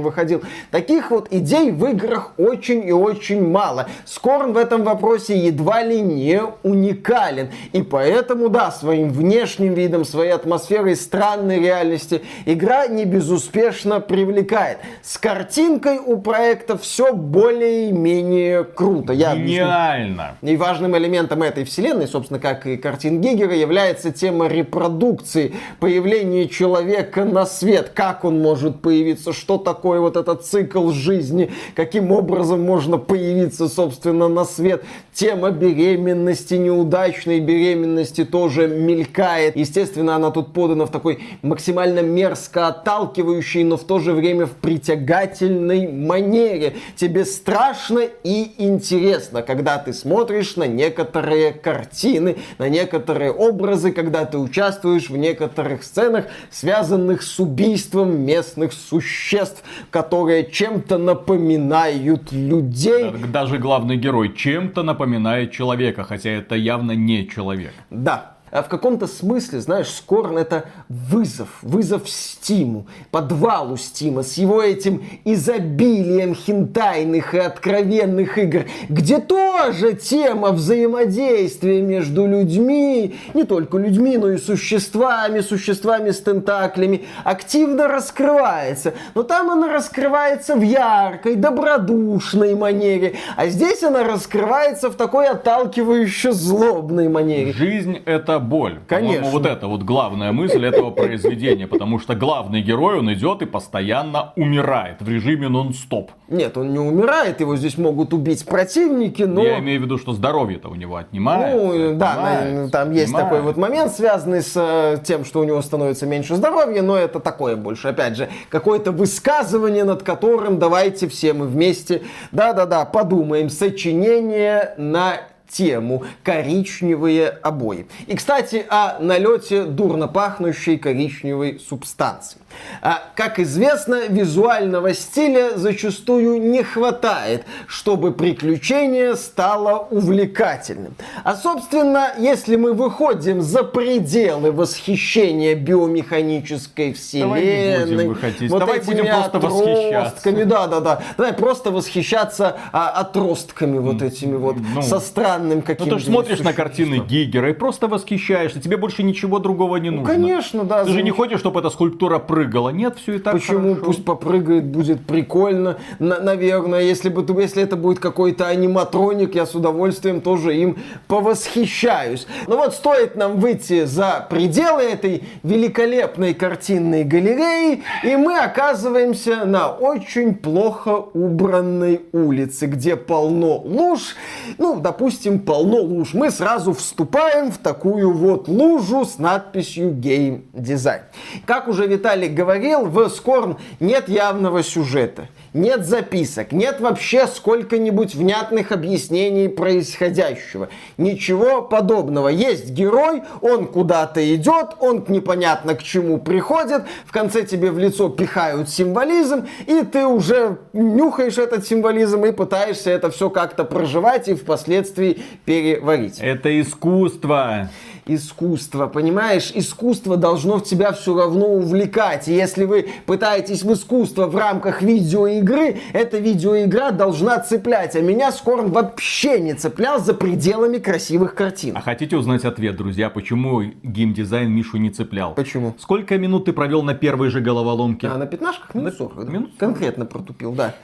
выходил. 0.02 0.42
Таких 0.70 1.10
вот 1.10 1.28
идей 1.30 1.70
в 1.70 1.84
играх 1.86 2.32
очень 2.38 2.86
и 2.86 2.92
очень 2.92 3.46
мало. 3.46 3.86
Скорн 4.04 4.52
в 4.52 4.56
этом 4.56 4.84
вопросе 4.84 5.36
едва 5.38 5.82
ли 5.82 6.00
не 6.00 6.42
уникален. 6.62 7.50
И 7.72 7.82
поэтому, 7.82 8.48
да, 8.48 8.70
своим 8.70 9.10
внешним 9.10 9.74
видом, 9.74 10.04
своей 10.04 10.32
атмосферой 10.32 10.96
странной 10.96 11.60
реальности 11.60 12.22
игра 12.46 12.86
не 12.86 13.04
безуспешно 13.04 14.00
привлекает. 14.00 14.78
С 15.02 15.18
картинкой 15.18 15.98
у 15.98 16.18
проекта 16.18 16.76
все 16.78 17.12
более-менее 17.12 18.64
круто. 18.64 19.12
Я 19.12 19.34
Гениально. 19.34 20.36
И 20.42 20.56
важным 20.56 20.96
элементом 20.96 21.42
этой 21.42 21.64
вселенной, 21.64 22.06
собственно, 22.06 22.40
как 22.40 22.66
и 22.66 22.76
картин 23.04 23.20
Гигера, 23.20 23.54
является 23.54 24.12
тема 24.12 24.46
репродукции, 24.46 25.52
появления 25.78 26.48
человека 26.48 27.24
на 27.24 27.44
свет, 27.44 27.90
как 27.94 28.24
он 28.24 28.40
может 28.40 28.80
появиться, 28.80 29.34
что 29.34 29.58
такое 29.58 30.00
вот 30.00 30.16
этот 30.16 30.46
цикл 30.46 30.90
жизни, 30.90 31.50
каким 31.74 32.12
образом 32.12 32.62
можно 32.62 32.96
появиться, 32.96 33.68
собственно, 33.68 34.28
на 34.28 34.44
свет. 34.44 34.84
Тема 35.12 35.50
беременности, 35.50 36.54
неудачной 36.54 37.40
беременности 37.40 38.24
тоже 38.24 38.68
мелькает. 38.68 39.54
Естественно, 39.56 40.16
она 40.16 40.30
тут 40.30 40.54
подана 40.54 40.86
в 40.86 40.90
такой 40.90 41.18
максимально 41.42 42.00
мерзко 42.00 42.68
отталкивающей, 42.68 43.64
но 43.64 43.76
в 43.76 43.84
то 43.84 43.98
же 43.98 44.12
время 44.12 44.46
в 44.46 44.52
притягательной 44.52 45.88
манере. 45.88 46.76
Тебе 46.96 47.26
страшно 47.26 48.00
и 48.24 48.52
интересно, 48.56 49.42
когда 49.42 49.76
ты 49.76 49.92
смотришь 49.92 50.56
на 50.56 50.66
некоторые 50.66 51.52
картины, 51.52 52.36
на 52.58 52.68
некоторые 52.68 52.93
образы, 53.30 53.92
когда 53.92 54.24
ты 54.24 54.38
участвуешь 54.38 55.10
в 55.10 55.16
некоторых 55.16 55.84
сценах, 55.84 56.26
связанных 56.50 57.22
с 57.22 57.38
убийством 57.40 58.20
местных 58.20 58.72
существ, 58.72 59.62
которые 59.90 60.50
чем-то 60.50 60.98
напоминают 60.98 62.32
людей. 62.32 63.12
Даже 63.32 63.58
главный 63.58 63.96
герой 63.96 64.34
чем-то 64.34 64.82
напоминает 64.82 65.52
человека, 65.52 66.04
хотя 66.04 66.30
это 66.30 66.54
явно 66.54 66.92
не 66.92 67.28
человек. 67.28 67.72
Да, 67.90 68.33
в 68.62 68.68
каком-то 68.68 69.08
смысле, 69.08 69.60
знаешь, 69.60 69.88
Скорн 69.88 70.38
это 70.38 70.66
вызов, 70.88 71.48
вызов 71.62 72.08
Стиму, 72.08 72.86
подвалу 73.10 73.76
Стима 73.76 74.22
с 74.22 74.34
его 74.34 74.62
этим 74.62 75.02
изобилием 75.24 76.36
хентайных 76.36 77.34
и 77.34 77.38
откровенных 77.38 78.38
игр, 78.38 78.66
где 78.88 79.18
тоже 79.18 79.94
тема 79.94 80.52
взаимодействия 80.52 81.80
между 81.82 82.26
людьми, 82.26 83.16
не 83.34 83.42
только 83.42 83.78
людьми, 83.78 84.16
но 84.18 84.30
и 84.30 84.38
существами, 84.38 85.40
существами 85.40 86.12
с 86.12 86.20
тентаклями, 86.20 87.06
активно 87.24 87.88
раскрывается. 87.88 88.94
Но 89.16 89.24
там 89.24 89.50
она 89.50 89.72
раскрывается 89.72 90.54
в 90.54 90.62
яркой, 90.62 91.34
добродушной 91.34 92.54
манере, 92.54 93.16
а 93.36 93.48
здесь 93.48 93.82
она 93.82 94.04
раскрывается 94.04 94.90
в 94.90 94.94
такой 94.94 95.26
отталкивающей 95.26 96.30
злобной 96.30 97.08
манере. 97.08 97.52
Жизнь 97.52 98.00
это 98.04 98.43
боль. 98.44 98.78
Конечно. 98.86 99.28
Вот 99.30 99.46
это 99.46 99.66
вот 99.66 99.82
главная 99.82 100.32
мысль 100.32 100.64
этого 100.64 100.90
произведения, 100.90 101.66
потому 101.66 101.98
что 101.98 102.14
главный 102.14 102.62
герой, 102.62 102.98
он 102.98 103.12
идет 103.12 103.42
и 103.42 103.46
постоянно 103.46 104.32
умирает 104.36 105.00
в 105.00 105.08
режиме 105.08 105.48
нон-стоп. 105.48 106.12
Нет, 106.28 106.56
он 106.56 106.72
не 106.72 106.78
умирает, 106.78 107.40
его 107.40 107.56
здесь 107.56 107.76
могут 107.76 108.14
убить 108.14 108.44
противники, 108.46 109.22
но... 109.22 109.42
Я 109.42 109.58
имею 109.58 109.80
в 109.80 109.84
виду, 109.84 109.98
что 109.98 110.12
здоровье-то 110.12 110.68
у 110.68 110.74
него 110.74 110.96
отнимает. 110.96 111.54
Ну, 111.54 111.96
да, 111.96 112.12
отнимает, 112.12 112.72
там 112.72 112.90
есть 112.92 113.04
отнимает. 113.04 113.26
такой 113.26 113.42
вот 113.42 113.56
момент, 113.56 113.92
связанный 113.92 114.42
с 114.42 114.52
э, 114.56 114.98
тем, 115.04 115.24
что 115.24 115.40
у 115.40 115.44
него 115.44 115.60
становится 115.62 116.06
меньше 116.06 116.36
здоровья, 116.36 116.82
но 116.82 116.96
это 116.96 117.20
такое 117.20 117.56
больше, 117.56 117.88
опять 117.88 118.16
же, 118.16 118.28
какое-то 118.48 118.92
высказывание, 118.92 119.84
над 119.84 120.02
которым 120.02 120.58
давайте 120.58 121.08
все 121.08 121.32
мы 121.32 121.46
вместе, 121.46 122.02
да-да-да, 122.32 122.84
подумаем, 122.84 123.50
сочинение 123.50 124.74
на 124.78 125.18
тему 125.48 126.04
коричневые 126.22 127.28
обои. 127.28 127.86
И, 128.06 128.16
кстати, 128.16 128.64
о 128.68 128.98
налете 128.98 129.64
дурно 129.64 130.08
пахнущей 130.08 130.78
коричневой 130.78 131.60
субстанции. 131.66 132.38
А, 132.82 133.02
как 133.14 133.38
известно, 133.38 134.06
визуального 134.08 134.94
стиля 134.94 135.56
зачастую 135.56 136.40
не 136.40 136.62
хватает, 136.62 137.44
чтобы 137.66 138.12
приключение 138.12 139.16
стало 139.16 139.88
увлекательным. 139.90 140.94
А, 141.22 141.34
собственно, 141.34 142.12
если 142.18 142.56
мы 142.56 142.72
выходим 142.72 143.42
за 143.42 143.64
пределы 143.64 144.52
восхищения 144.52 145.54
биомеханической 145.54 146.92
вселенной, 146.92 147.78
Давай 147.78 147.84
будем 147.84 148.48
вот 148.50 148.58
Давай 148.60 148.78
этими 148.78 148.90
будем 148.90 149.06
просто 149.06 149.38
восхищаться. 149.38 150.44
да, 150.44 150.66
да, 150.66 150.80
да. 150.80 151.02
Давай 151.16 151.32
просто 151.32 151.70
восхищаться 151.70 152.56
а, 152.72 152.90
отростками 152.90 153.78
вот 153.78 154.02
этими 154.02 154.36
вот 154.36 154.56
Ну, 154.56 154.82
со 154.82 155.00
странным 155.34 155.58
Ну 155.58 155.62
каким-то. 155.62 155.94
ты 155.94 155.98
же 155.98 156.06
смотришь 156.06 156.40
на 156.40 156.52
картины 156.52 156.98
Гигера 156.98 157.50
и 157.50 157.52
просто 157.52 157.88
восхищаешься. 157.88 158.60
Тебе 158.60 158.76
больше 158.76 159.02
ничего 159.02 159.38
другого 159.38 159.76
не 159.76 159.90
нужно. 159.90 160.06
Конечно, 160.14 160.64
да. 160.64 160.84
Ты 160.84 160.90
же 160.92 161.02
не 161.02 161.10
хочешь, 161.10 161.40
чтобы 161.40 161.60
эта 161.60 161.70
скульптура 161.70 162.18
прыгала. 162.18 162.70
Нет, 162.70 162.96
все 162.98 163.14
и 163.14 163.18
так 163.18 163.34
Почему? 163.34 163.70
хорошо. 163.74 163.84
Пусть 163.86 164.04
попрыгает, 164.04 164.64
будет 164.66 165.04
прикольно. 165.06 165.78
На- 165.98 166.20
наверное, 166.20 166.82
если, 166.82 167.08
бы, 167.08 167.24
если 167.40 167.62
это 167.62 167.76
будет 167.76 167.98
какой-то 167.98 168.46
аниматроник, 168.48 169.34
я 169.34 169.46
с 169.46 169.54
удовольствием 169.54 170.20
тоже 170.20 170.56
им 170.56 170.76
повосхищаюсь. 171.08 172.26
Но 172.46 172.56
вот 172.56 172.74
стоит 172.74 173.16
нам 173.16 173.40
выйти 173.40 173.84
за 173.84 174.26
пределы 174.30 174.82
этой 174.82 175.24
великолепной 175.42 176.34
картинной 176.34 177.04
галереи, 177.04 177.82
и 178.04 178.16
мы 178.16 178.38
оказываемся 178.38 179.44
на 179.44 179.68
очень 179.70 180.34
плохо 180.34 181.04
убранной 181.12 182.02
улице, 182.12 182.66
где 182.66 182.96
полно 182.96 183.58
луж. 183.64 184.14
Ну, 184.58 184.78
допустим, 184.80 185.23
полно 185.30 185.80
луж. 185.80 186.14
Мы 186.14 186.30
сразу 186.30 186.72
вступаем 186.72 187.50
в 187.50 187.58
такую 187.58 188.12
вот 188.12 188.48
лужу 188.48 189.04
с 189.04 189.18
надписью 189.18 189.90
Game 189.90 190.42
Design. 190.52 191.02
Как 191.46 191.68
уже 191.68 191.86
Виталик 191.86 192.34
говорил, 192.34 192.86
в 192.86 193.08
Скорн 193.08 193.58
нет 193.80 194.08
явного 194.08 194.62
сюжета, 194.62 195.28
нет 195.54 195.86
записок, 195.86 196.52
нет 196.52 196.80
вообще 196.80 197.26
сколько-нибудь 197.26 198.14
внятных 198.14 198.72
объяснений 198.72 199.48
происходящего. 199.48 200.68
Ничего 200.98 201.62
подобного. 201.62 202.28
Есть 202.28 202.70
герой, 202.70 203.22
он 203.40 203.68
куда-то 203.68 204.34
идет, 204.34 204.76
он 204.80 205.04
непонятно 205.08 205.76
к 205.76 205.82
чему 205.82 206.18
приходит, 206.18 206.82
в 207.06 207.12
конце 207.12 207.44
тебе 207.44 207.70
в 207.70 207.78
лицо 207.78 208.08
пихают 208.08 208.68
символизм, 208.68 209.46
и 209.66 209.82
ты 209.82 210.06
уже 210.06 210.58
нюхаешь 210.72 211.38
этот 211.38 211.66
символизм 211.66 212.24
и 212.24 212.32
пытаешься 212.32 212.90
это 212.90 213.10
все 213.10 213.30
как-то 213.30 213.64
проживать 213.64 214.28
и 214.28 214.34
впоследствии 214.34 215.22
переварить 215.44 216.18
Это 216.20 216.60
искусство. 216.60 217.70
Искусство, 218.06 218.86
понимаешь? 218.86 219.52
Искусство 219.54 220.16
должно 220.16 220.58
в 220.58 220.64
тебя 220.64 220.92
все 220.92 221.16
равно 221.16 221.46
увлекать. 221.46 222.28
И 222.28 222.34
если 222.34 222.64
вы 222.64 222.88
пытаетесь 223.06 223.62
в 223.62 223.72
искусство 223.72 224.26
в 224.26 224.36
рамках 224.36 224.82
видеоигры, 224.82 225.78
эта 225.92 226.18
видеоигра 226.18 226.90
должна 226.90 227.38
цеплять. 227.40 227.96
А 227.96 228.00
меня 228.00 228.32
Скорн 228.32 228.70
вообще 228.70 229.40
не 229.40 229.54
цеплял 229.54 230.00
за 230.00 230.14
пределами 230.14 230.78
красивых 230.78 231.34
картин. 231.34 231.76
А 231.76 231.80
хотите 231.80 232.16
узнать 232.16 232.44
ответ, 232.44 232.76
друзья, 232.76 233.10
почему 233.10 233.62
геймдизайн 233.82 234.50
Мишу 234.50 234.76
не 234.76 234.90
цеплял? 234.90 235.34
Почему? 235.34 235.74
Сколько 235.78 236.18
минут 236.18 236.46
ты 236.46 236.52
провел 236.52 236.82
на 236.82 236.94
первой 236.94 237.30
же 237.30 237.40
головоломке? 237.40 238.08
А 238.08 238.18
на 238.18 238.26
пятнашках 238.26 238.74
минут 238.74 238.94
40, 238.94 239.24
да? 239.24 239.32
минут 239.32 239.50
40. 239.58 239.58
Конкретно 239.58 240.06
протупил, 240.06 240.52
да. 240.52 240.74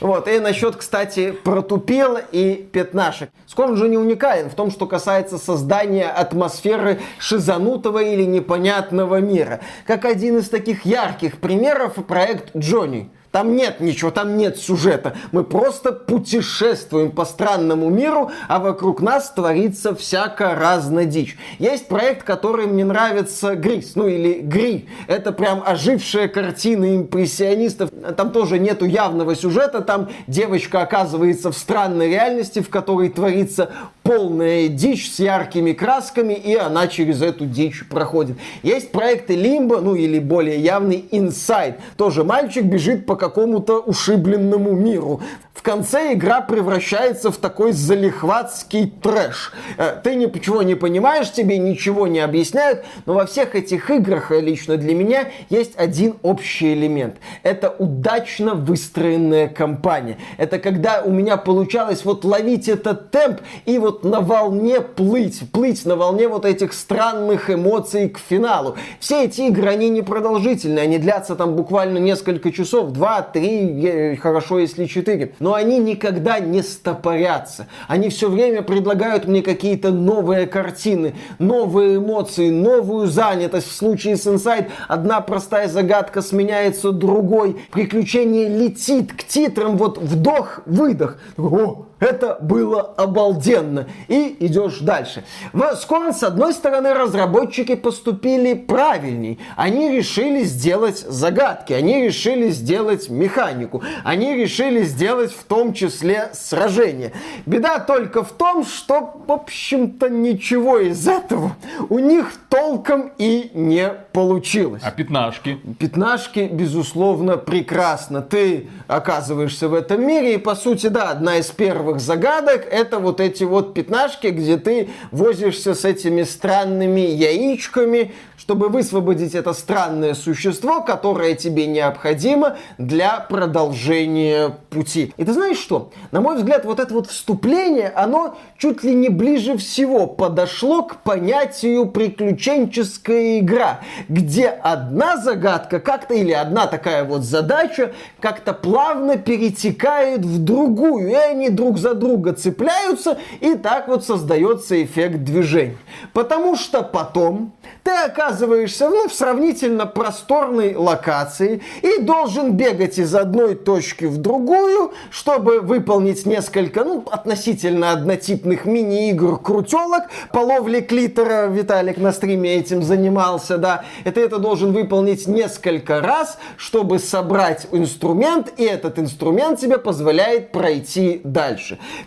Вот, 0.00 0.26
и 0.28 0.40
насчет, 0.40 0.76
кстати, 0.76 1.30
протупел 1.30 2.18
и 2.32 2.54
пятнашек. 2.72 3.30
Скорн 3.46 3.76
же 3.76 3.88
не 3.88 3.96
уникален 3.96 4.50
в 4.50 4.54
том, 4.54 4.70
что 4.70 4.86
касается 4.86 5.38
создания 5.38 6.08
атмосферы 6.08 7.00
шизанутого 7.18 8.02
или 8.02 8.24
непонятного 8.24 9.20
мира. 9.20 9.60
Как 9.86 10.04
один 10.04 10.38
из 10.38 10.48
таких 10.48 10.84
ярких 10.84 11.38
примеров 11.38 11.94
проект 12.06 12.56
Джонни. 12.56 13.10
Там 13.34 13.56
нет 13.56 13.80
ничего, 13.80 14.12
там 14.12 14.36
нет 14.36 14.58
сюжета. 14.58 15.16
Мы 15.32 15.42
просто 15.42 15.90
путешествуем 15.90 17.10
по 17.10 17.24
странному 17.24 17.90
миру, 17.90 18.30
а 18.46 18.60
вокруг 18.60 19.00
нас 19.00 19.28
творится 19.28 19.92
всякая 19.92 20.54
разная 20.54 21.04
дичь. 21.04 21.36
Есть 21.58 21.88
проект, 21.88 22.22
который 22.22 22.68
мне 22.68 22.84
нравится, 22.84 23.56
Грис, 23.56 23.96
ну 23.96 24.06
или 24.06 24.34
Гри. 24.34 24.88
Это 25.08 25.32
прям 25.32 25.64
ожившая 25.66 26.28
картина 26.28 26.94
импрессионистов. 26.94 27.90
Там 28.16 28.30
тоже 28.30 28.60
нету 28.60 28.84
явного 28.84 29.34
сюжета, 29.34 29.80
там 29.80 30.10
девочка 30.28 30.82
оказывается 30.82 31.50
в 31.50 31.58
странной 31.58 32.10
реальности, 32.10 32.60
в 32.60 32.70
которой 32.70 33.08
творится 33.08 33.72
полная 34.04 34.68
дичь 34.68 35.10
с 35.10 35.18
яркими 35.18 35.72
красками, 35.72 36.34
и 36.34 36.54
она 36.54 36.86
через 36.86 37.22
эту 37.22 37.46
дичь 37.46 37.84
проходит. 37.88 38.36
Есть 38.62 38.92
проекты 38.92 39.34
Лимбо, 39.34 39.80
ну 39.80 39.96
или 39.96 40.20
более 40.20 40.60
явный 40.60 41.04
Inside. 41.10 41.76
Тоже 41.96 42.22
мальчик 42.22 42.64
бежит 42.64 43.06
по 43.06 43.16
какому-то 43.16 43.80
ушибленному 43.80 44.72
миру. 44.72 45.20
В 45.54 45.62
конце 45.62 46.14
игра 46.14 46.40
превращается 46.40 47.30
в 47.30 47.36
такой 47.36 47.72
залихватский 47.72 48.92
трэш. 49.00 49.52
Э, 49.78 49.94
Ты 50.02 50.16
ничего 50.16 50.62
не 50.62 50.74
понимаешь, 50.74 51.30
тебе 51.30 51.58
ничего 51.58 52.08
не 52.08 52.18
объясняют, 52.18 52.84
но 53.06 53.14
во 53.14 53.24
всех 53.24 53.54
этих 53.54 53.88
играх 53.88 54.32
э, 54.32 54.40
лично 54.40 54.76
для 54.76 54.94
меня 54.94 55.28
есть 55.48 55.74
один 55.76 56.16
общий 56.22 56.74
элемент. 56.74 57.16
Это 57.44 57.70
удачно 57.78 58.54
выстроенная 58.54 59.48
кампания. 59.48 60.18
Это 60.38 60.58
когда 60.58 61.02
у 61.02 61.10
меня 61.10 61.36
получалось 61.36 62.04
вот 62.04 62.24
ловить 62.24 62.68
этот 62.68 63.12
темп 63.12 63.40
и 63.64 63.78
вот 63.78 64.02
на 64.02 64.20
волне 64.20 64.80
плыть, 64.80 65.42
плыть 65.52 65.86
на 65.86 65.94
волне 65.94 66.26
вот 66.26 66.44
этих 66.44 66.72
странных 66.72 67.48
эмоций 67.48 68.08
к 68.08 68.18
финалу. 68.18 68.74
Все 68.98 69.24
эти 69.24 69.42
игры, 69.42 69.68
они 69.68 69.88
не 69.88 70.02
продолжительные, 70.02 70.82
они 70.82 70.98
длятся 70.98 71.36
там 71.36 71.54
буквально 71.54 71.98
несколько 71.98 72.50
часов, 72.50 72.90
два, 72.90 73.22
три, 73.22 74.16
хорошо, 74.20 74.58
если 74.58 74.86
четыре. 74.86 75.32
Но 75.44 75.52
они 75.52 75.76
никогда 75.76 76.38
не 76.40 76.62
стопорятся. 76.62 77.66
Они 77.86 78.08
все 78.08 78.30
время 78.30 78.62
предлагают 78.62 79.26
мне 79.26 79.42
какие-то 79.42 79.90
новые 79.90 80.46
картины, 80.46 81.16
новые 81.38 81.98
эмоции, 81.98 82.48
новую 82.48 83.08
занятость. 83.08 83.68
В 83.68 83.72
случае 83.72 84.16
с 84.16 84.26
Inside 84.26 84.70
одна 84.88 85.20
простая 85.20 85.68
загадка 85.68 86.22
сменяется 86.22 86.92
другой. 86.92 87.58
Приключение 87.72 88.48
летит 88.48 89.12
к 89.12 89.22
титрам, 89.24 89.76
вот 89.76 89.98
вдох-выдох. 89.98 91.18
О, 91.36 91.88
это 92.00 92.38
было 92.40 92.80
обалденно. 92.80 93.86
И 94.08 94.36
идешь 94.40 94.78
дальше. 94.78 95.24
В 95.52 95.60
Scorn, 95.60 96.12
с 96.12 96.22
одной 96.22 96.52
стороны, 96.52 96.94
разработчики 96.94 97.74
поступили 97.74 98.54
правильней. 98.54 99.38
Они 99.56 99.90
решили 99.90 100.44
сделать 100.44 100.98
загадки, 100.98 101.72
они 101.72 102.02
решили 102.02 102.48
сделать 102.50 103.08
механику, 103.08 103.82
они 104.04 104.34
решили 104.34 104.82
сделать 104.82 105.32
в 105.32 105.44
том 105.44 105.72
числе 105.72 106.30
сражение. 106.32 107.12
Беда 107.46 107.78
только 107.78 108.22
в 108.24 108.32
том, 108.32 108.64
что, 108.64 109.22
в 109.26 109.32
общем-то, 109.32 110.08
ничего 110.08 110.78
из 110.78 111.06
этого 111.06 111.56
у 111.88 111.98
них 111.98 112.32
толком 112.48 113.12
и 113.18 113.50
не 113.54 113.88
получилось. 114.12 114.82
А 114.84 114.90
пятнашки? 114.90 115.58
Пятнашки, 115.78 116.48
безусловно, 116.50 117.36
прекрасно. 117.36 118.22
Ты 118.22 118.68
оказываешься 118.86 119.68
в 119.68 119.74
этом 119.74 120.06
мире, 120.06 120.34
и, 120.34 120.38
по 120.38 120.54
сути, 120.54 120.88
да, 120.88 121.10
одна 121.10 121.38
из 121.38 121.46
первых 121.84 122.00
загадок 122.00 122.66
это 122.70 122.98
вот 122.98 123.20
эти 123.20 123.44
вот 123.44 123.74
пятнашки, 123.74 124.28
где 124.28 124.56
ты 124.56 124.88
возишься 125.10 125.74
с 125.74 125.84
этими 125.84 126.22
странными 126.22 127.00
яичками, 127.00 128.12
чтобы 128.44 128.68
высвободить 128.68 129.34
это 129.34 129.52
странное 129.52 130.14
существо, 130.14 130.82
которое 130.82 131.34
тебе 131.34 131.66
необходимо 131.66 132.56
для 132.78 133.20
продолжения 133.20 134.58
пути. 134.70 135.12
И 135.16 135.24
ты 135.24 135.32
знаешь 135.32 135.58
что? 135.58 135.90
На 136.10 136.20
мой 136.20 136.36
взгляд, 136.36 136.64
вот 136.64 136.80
это 136.80 136.92
вот 136.92 137.06
вступление, 137.06 137.88
оно 137.88 138.36
чуть 138.58 138.82
ли 138.82 138.94
не 138.94 139.08
ближе 139.08 139.56
всего 139.56 140.06
подошло 140.06 140.82
к 140.82 141.02
понятию 141.02 141.86
приключенческая 141.86 143.40
игра, 143.40 143.80
где 144.08 144.48
одна 144.48 145.16
загадка 145.16 145.80
как-то 145.80 146.14
или 146.14 146.32
одна 146.32 146.66
такая 146.66 147.04
вот 147.04 147.22
задача 147.22 147.92
как-то 148.20 148.52
плавно 148.52 149.16
перетекает 149.16 150.24
в 150.24 150.42
другую, 150.42 151.10
и 151.10 151.14
они 151.14 151.50
друг 151.50 151.73
за 151.78 151.94
друга 151.94 152.32
цепляются, 152.32 153.18
и 153.40 153.54
так 153.54 153.88
вот 153.88 154.04
создается 154.04 154.82
эффект 154.82 155.24
движения. 155.24 155.76
Потому 156.12 156.56
что 156.56 156.82
потом 156.82 157.52
ты 157.82 157.90
оказываешься 157.90 158.88
ну, 158.88 159.08
в 159.08 159.14
сравнительно 159.14 159.86
просторной 159.86 160.74
локации 160.74 161.62
и 161.82 162.00
должен 162.00 162.52
бегать 162.52 162.98
из 162.98 163.14
одной 163.14 163.54
точки 163.54 164.06
в 164.06 164.18
другую, 164.18 164.92
чтобы 165.10 165.60
выполнить 165.60 166.26
несколько, 166.26 166.84
ну, 166.84 167.04
относительно 167.10 167.92
однотипных 167.92 168.64
мини-игр, 168.64 169.38
крутелок 169.38 170.04
по 170.32 170.38
ловле 170.38 170.80
клитора. 170.80 171.46
Виталик 171.46 171.98
на 171.98 172.12
стриме 172.12 172.54
этим 172.54 172.82
занимался, 172.82 173.58
да. 173.58 173.84
Это 174.04 174.20
это 174.20 174.38
должен 174.38 174.72
выполнить 174.72 175.26
несколько 175.26 176.00
раз, 176.00 176.38
чтобы 176.56 176.98
собрать 176.98 177.66
инструмент, 177.72 178.52
и 178.56 178.64
этот 178.64 178.98
инструмент 178.98 179.60
тебе 179.60 179.78
позволяет 179.78 180.52
пройти 180.52 181.20
дальше. 181.24 181.63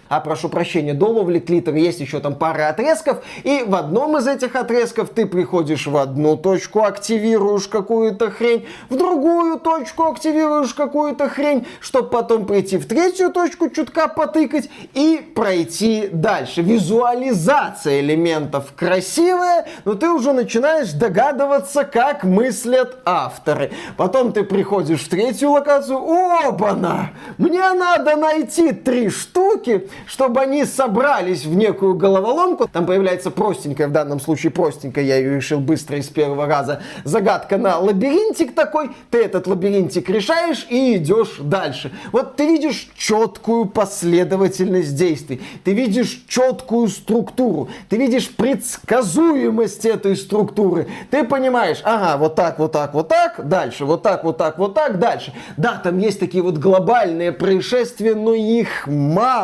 А 0.09 0.19
прошу 0.19 0.49
прощения, 0.49 0.93
до 0.93 1.07
ловли 1.07 1.39
клитора 1.39 1.77
есть 1.77 1.99
еще 1.99 2.19
там 2.19 2.35
пара 2.35 2.69
отрезков, 2.69 3.23
и 3.43 3.63
в 3.65 3.75
одном 3.75 4.17
из 4.17 4.27
этих 4.27 4.55
отрезков 4.55 5.09
ты 5.09 5.25
приходишь 5.25 5.87
в 5.87 5.97
одну 5.97 6.37
точку, 6.37 6.83
активируешь 6.83 7.67
какую-то 7.67 8.31
хрень, 8.31 8.67
в 8.89 8.95
другую 8.95 9.59
точку 9.59 10.03
активируешь 10.03 10.73
какую-то 10.73 11.29
хрень, 11.29 11.65
чтобы 11.79 12.09
потом 12.09 12.45
прийти 12.45 12.77
в 12.77 12.85
третью 12.87 13.31
точку, 13.31 13.69
чутка 13.69 14.07
потыкать 14.07 14.69
и 14.93 15.31
пройти 15.35 16.09
дальше. 16.11 16.61
Визуализация 16.61 17.99
элементов 17.99 18.73
красивая, 18.75 19.67
но 19.85 19.93
ты 19.95 20.09
уже 20.09 20.33
начинаешь 20.33 20.91
догадываться, 20.91 21.83
как 21.83 22.23
мыслят 22.23 22.97
авторы. 23.05 23.71
Потом 23.95 24.33
ты 24.33 24.43
приходишь 24.43 25.01
в 25.01 25.09
третью 25.09 25.51
локацию, 25.51 25.97
опа-на! 25.97 27.11
Мне 27.37 27.73
надо 27.73 28.15
найти 28.15 28.71
три 28.71 29.09
штуки, 29.09 29.46
чтобы 30.05 30.41
они 30.41 30.65
собрались 30.65 31.45
в 31.45 31.55
некую 31.55 31.95
головоломку. 31.95 32.67
Там 32.67 32.85
появляется 32.85 33.31
простенькая, 33.31 33.87
в 33.87 33.91
данном 33.91 34.19
случае 34.19 34.51
простенькая, 34.51 35.03
я 35.03 35.17
ее 35.17 35.35
решил 35.35 35.59
быстро 35.59 35.97
из 35.97 36.07
первого 36.07 36.45
раза, 36.45 36.81
загадка 37.03 37.57
на 37.57 37.77
лабиринтик 37.79 38.55
такой. 38.55 38.91
Ты 39.11 39.19
этот 39.19 39.47
лабиринтик 39.47 40.09
решаешь 40.09 40.65
и 40.69 40.97
идешь 40.97 41.37
дальше. 41.39 41.91
Вот 42.11 42.35
ты 42.35 42.47
видишь 42.47 42.89
четкую 42.95 43.65
последовательность 43.65 44.95
действий. 44.95 45.41
Ты 45.63 45.73
видишь 45.73 46.23
четкую 46.27 46.87
структуру. 46.87 47.69
Ты 47.89 47.97
видишь 47.97 48.29
предсказуемость 48.29 49.85
этой 49.85 50.15
структуры. 50.15 50.87
Ты 51.11 51.23
понимаешь, 51.23 51.81
ага, 51.83 52.17
вот 52.17 52.35
так, 52.35 52.59
вот 52.59 52.71
так, 52.71 52.93
вот 52.93 53.07
так, 53.07 53.47
дальше, 53.47 53.85
вот 53.85 54.03
так, 54.03 54.23
вот 54.23 54.37
так, 54.37 54.57
вот 54.57 54.73
так, 54.73 54.99
дальше. 54.99 55.33
Да, 55.57 55.79
там 55.83 55.99
есть 55.99 56.19
такие 56.19 56.43
вот 56.43 56.57
глобальные 56.57 57.31
происшествия, 57.31 58.15
но 58.15 58.33
их 58.33 58.87
мало. 58.87 59.36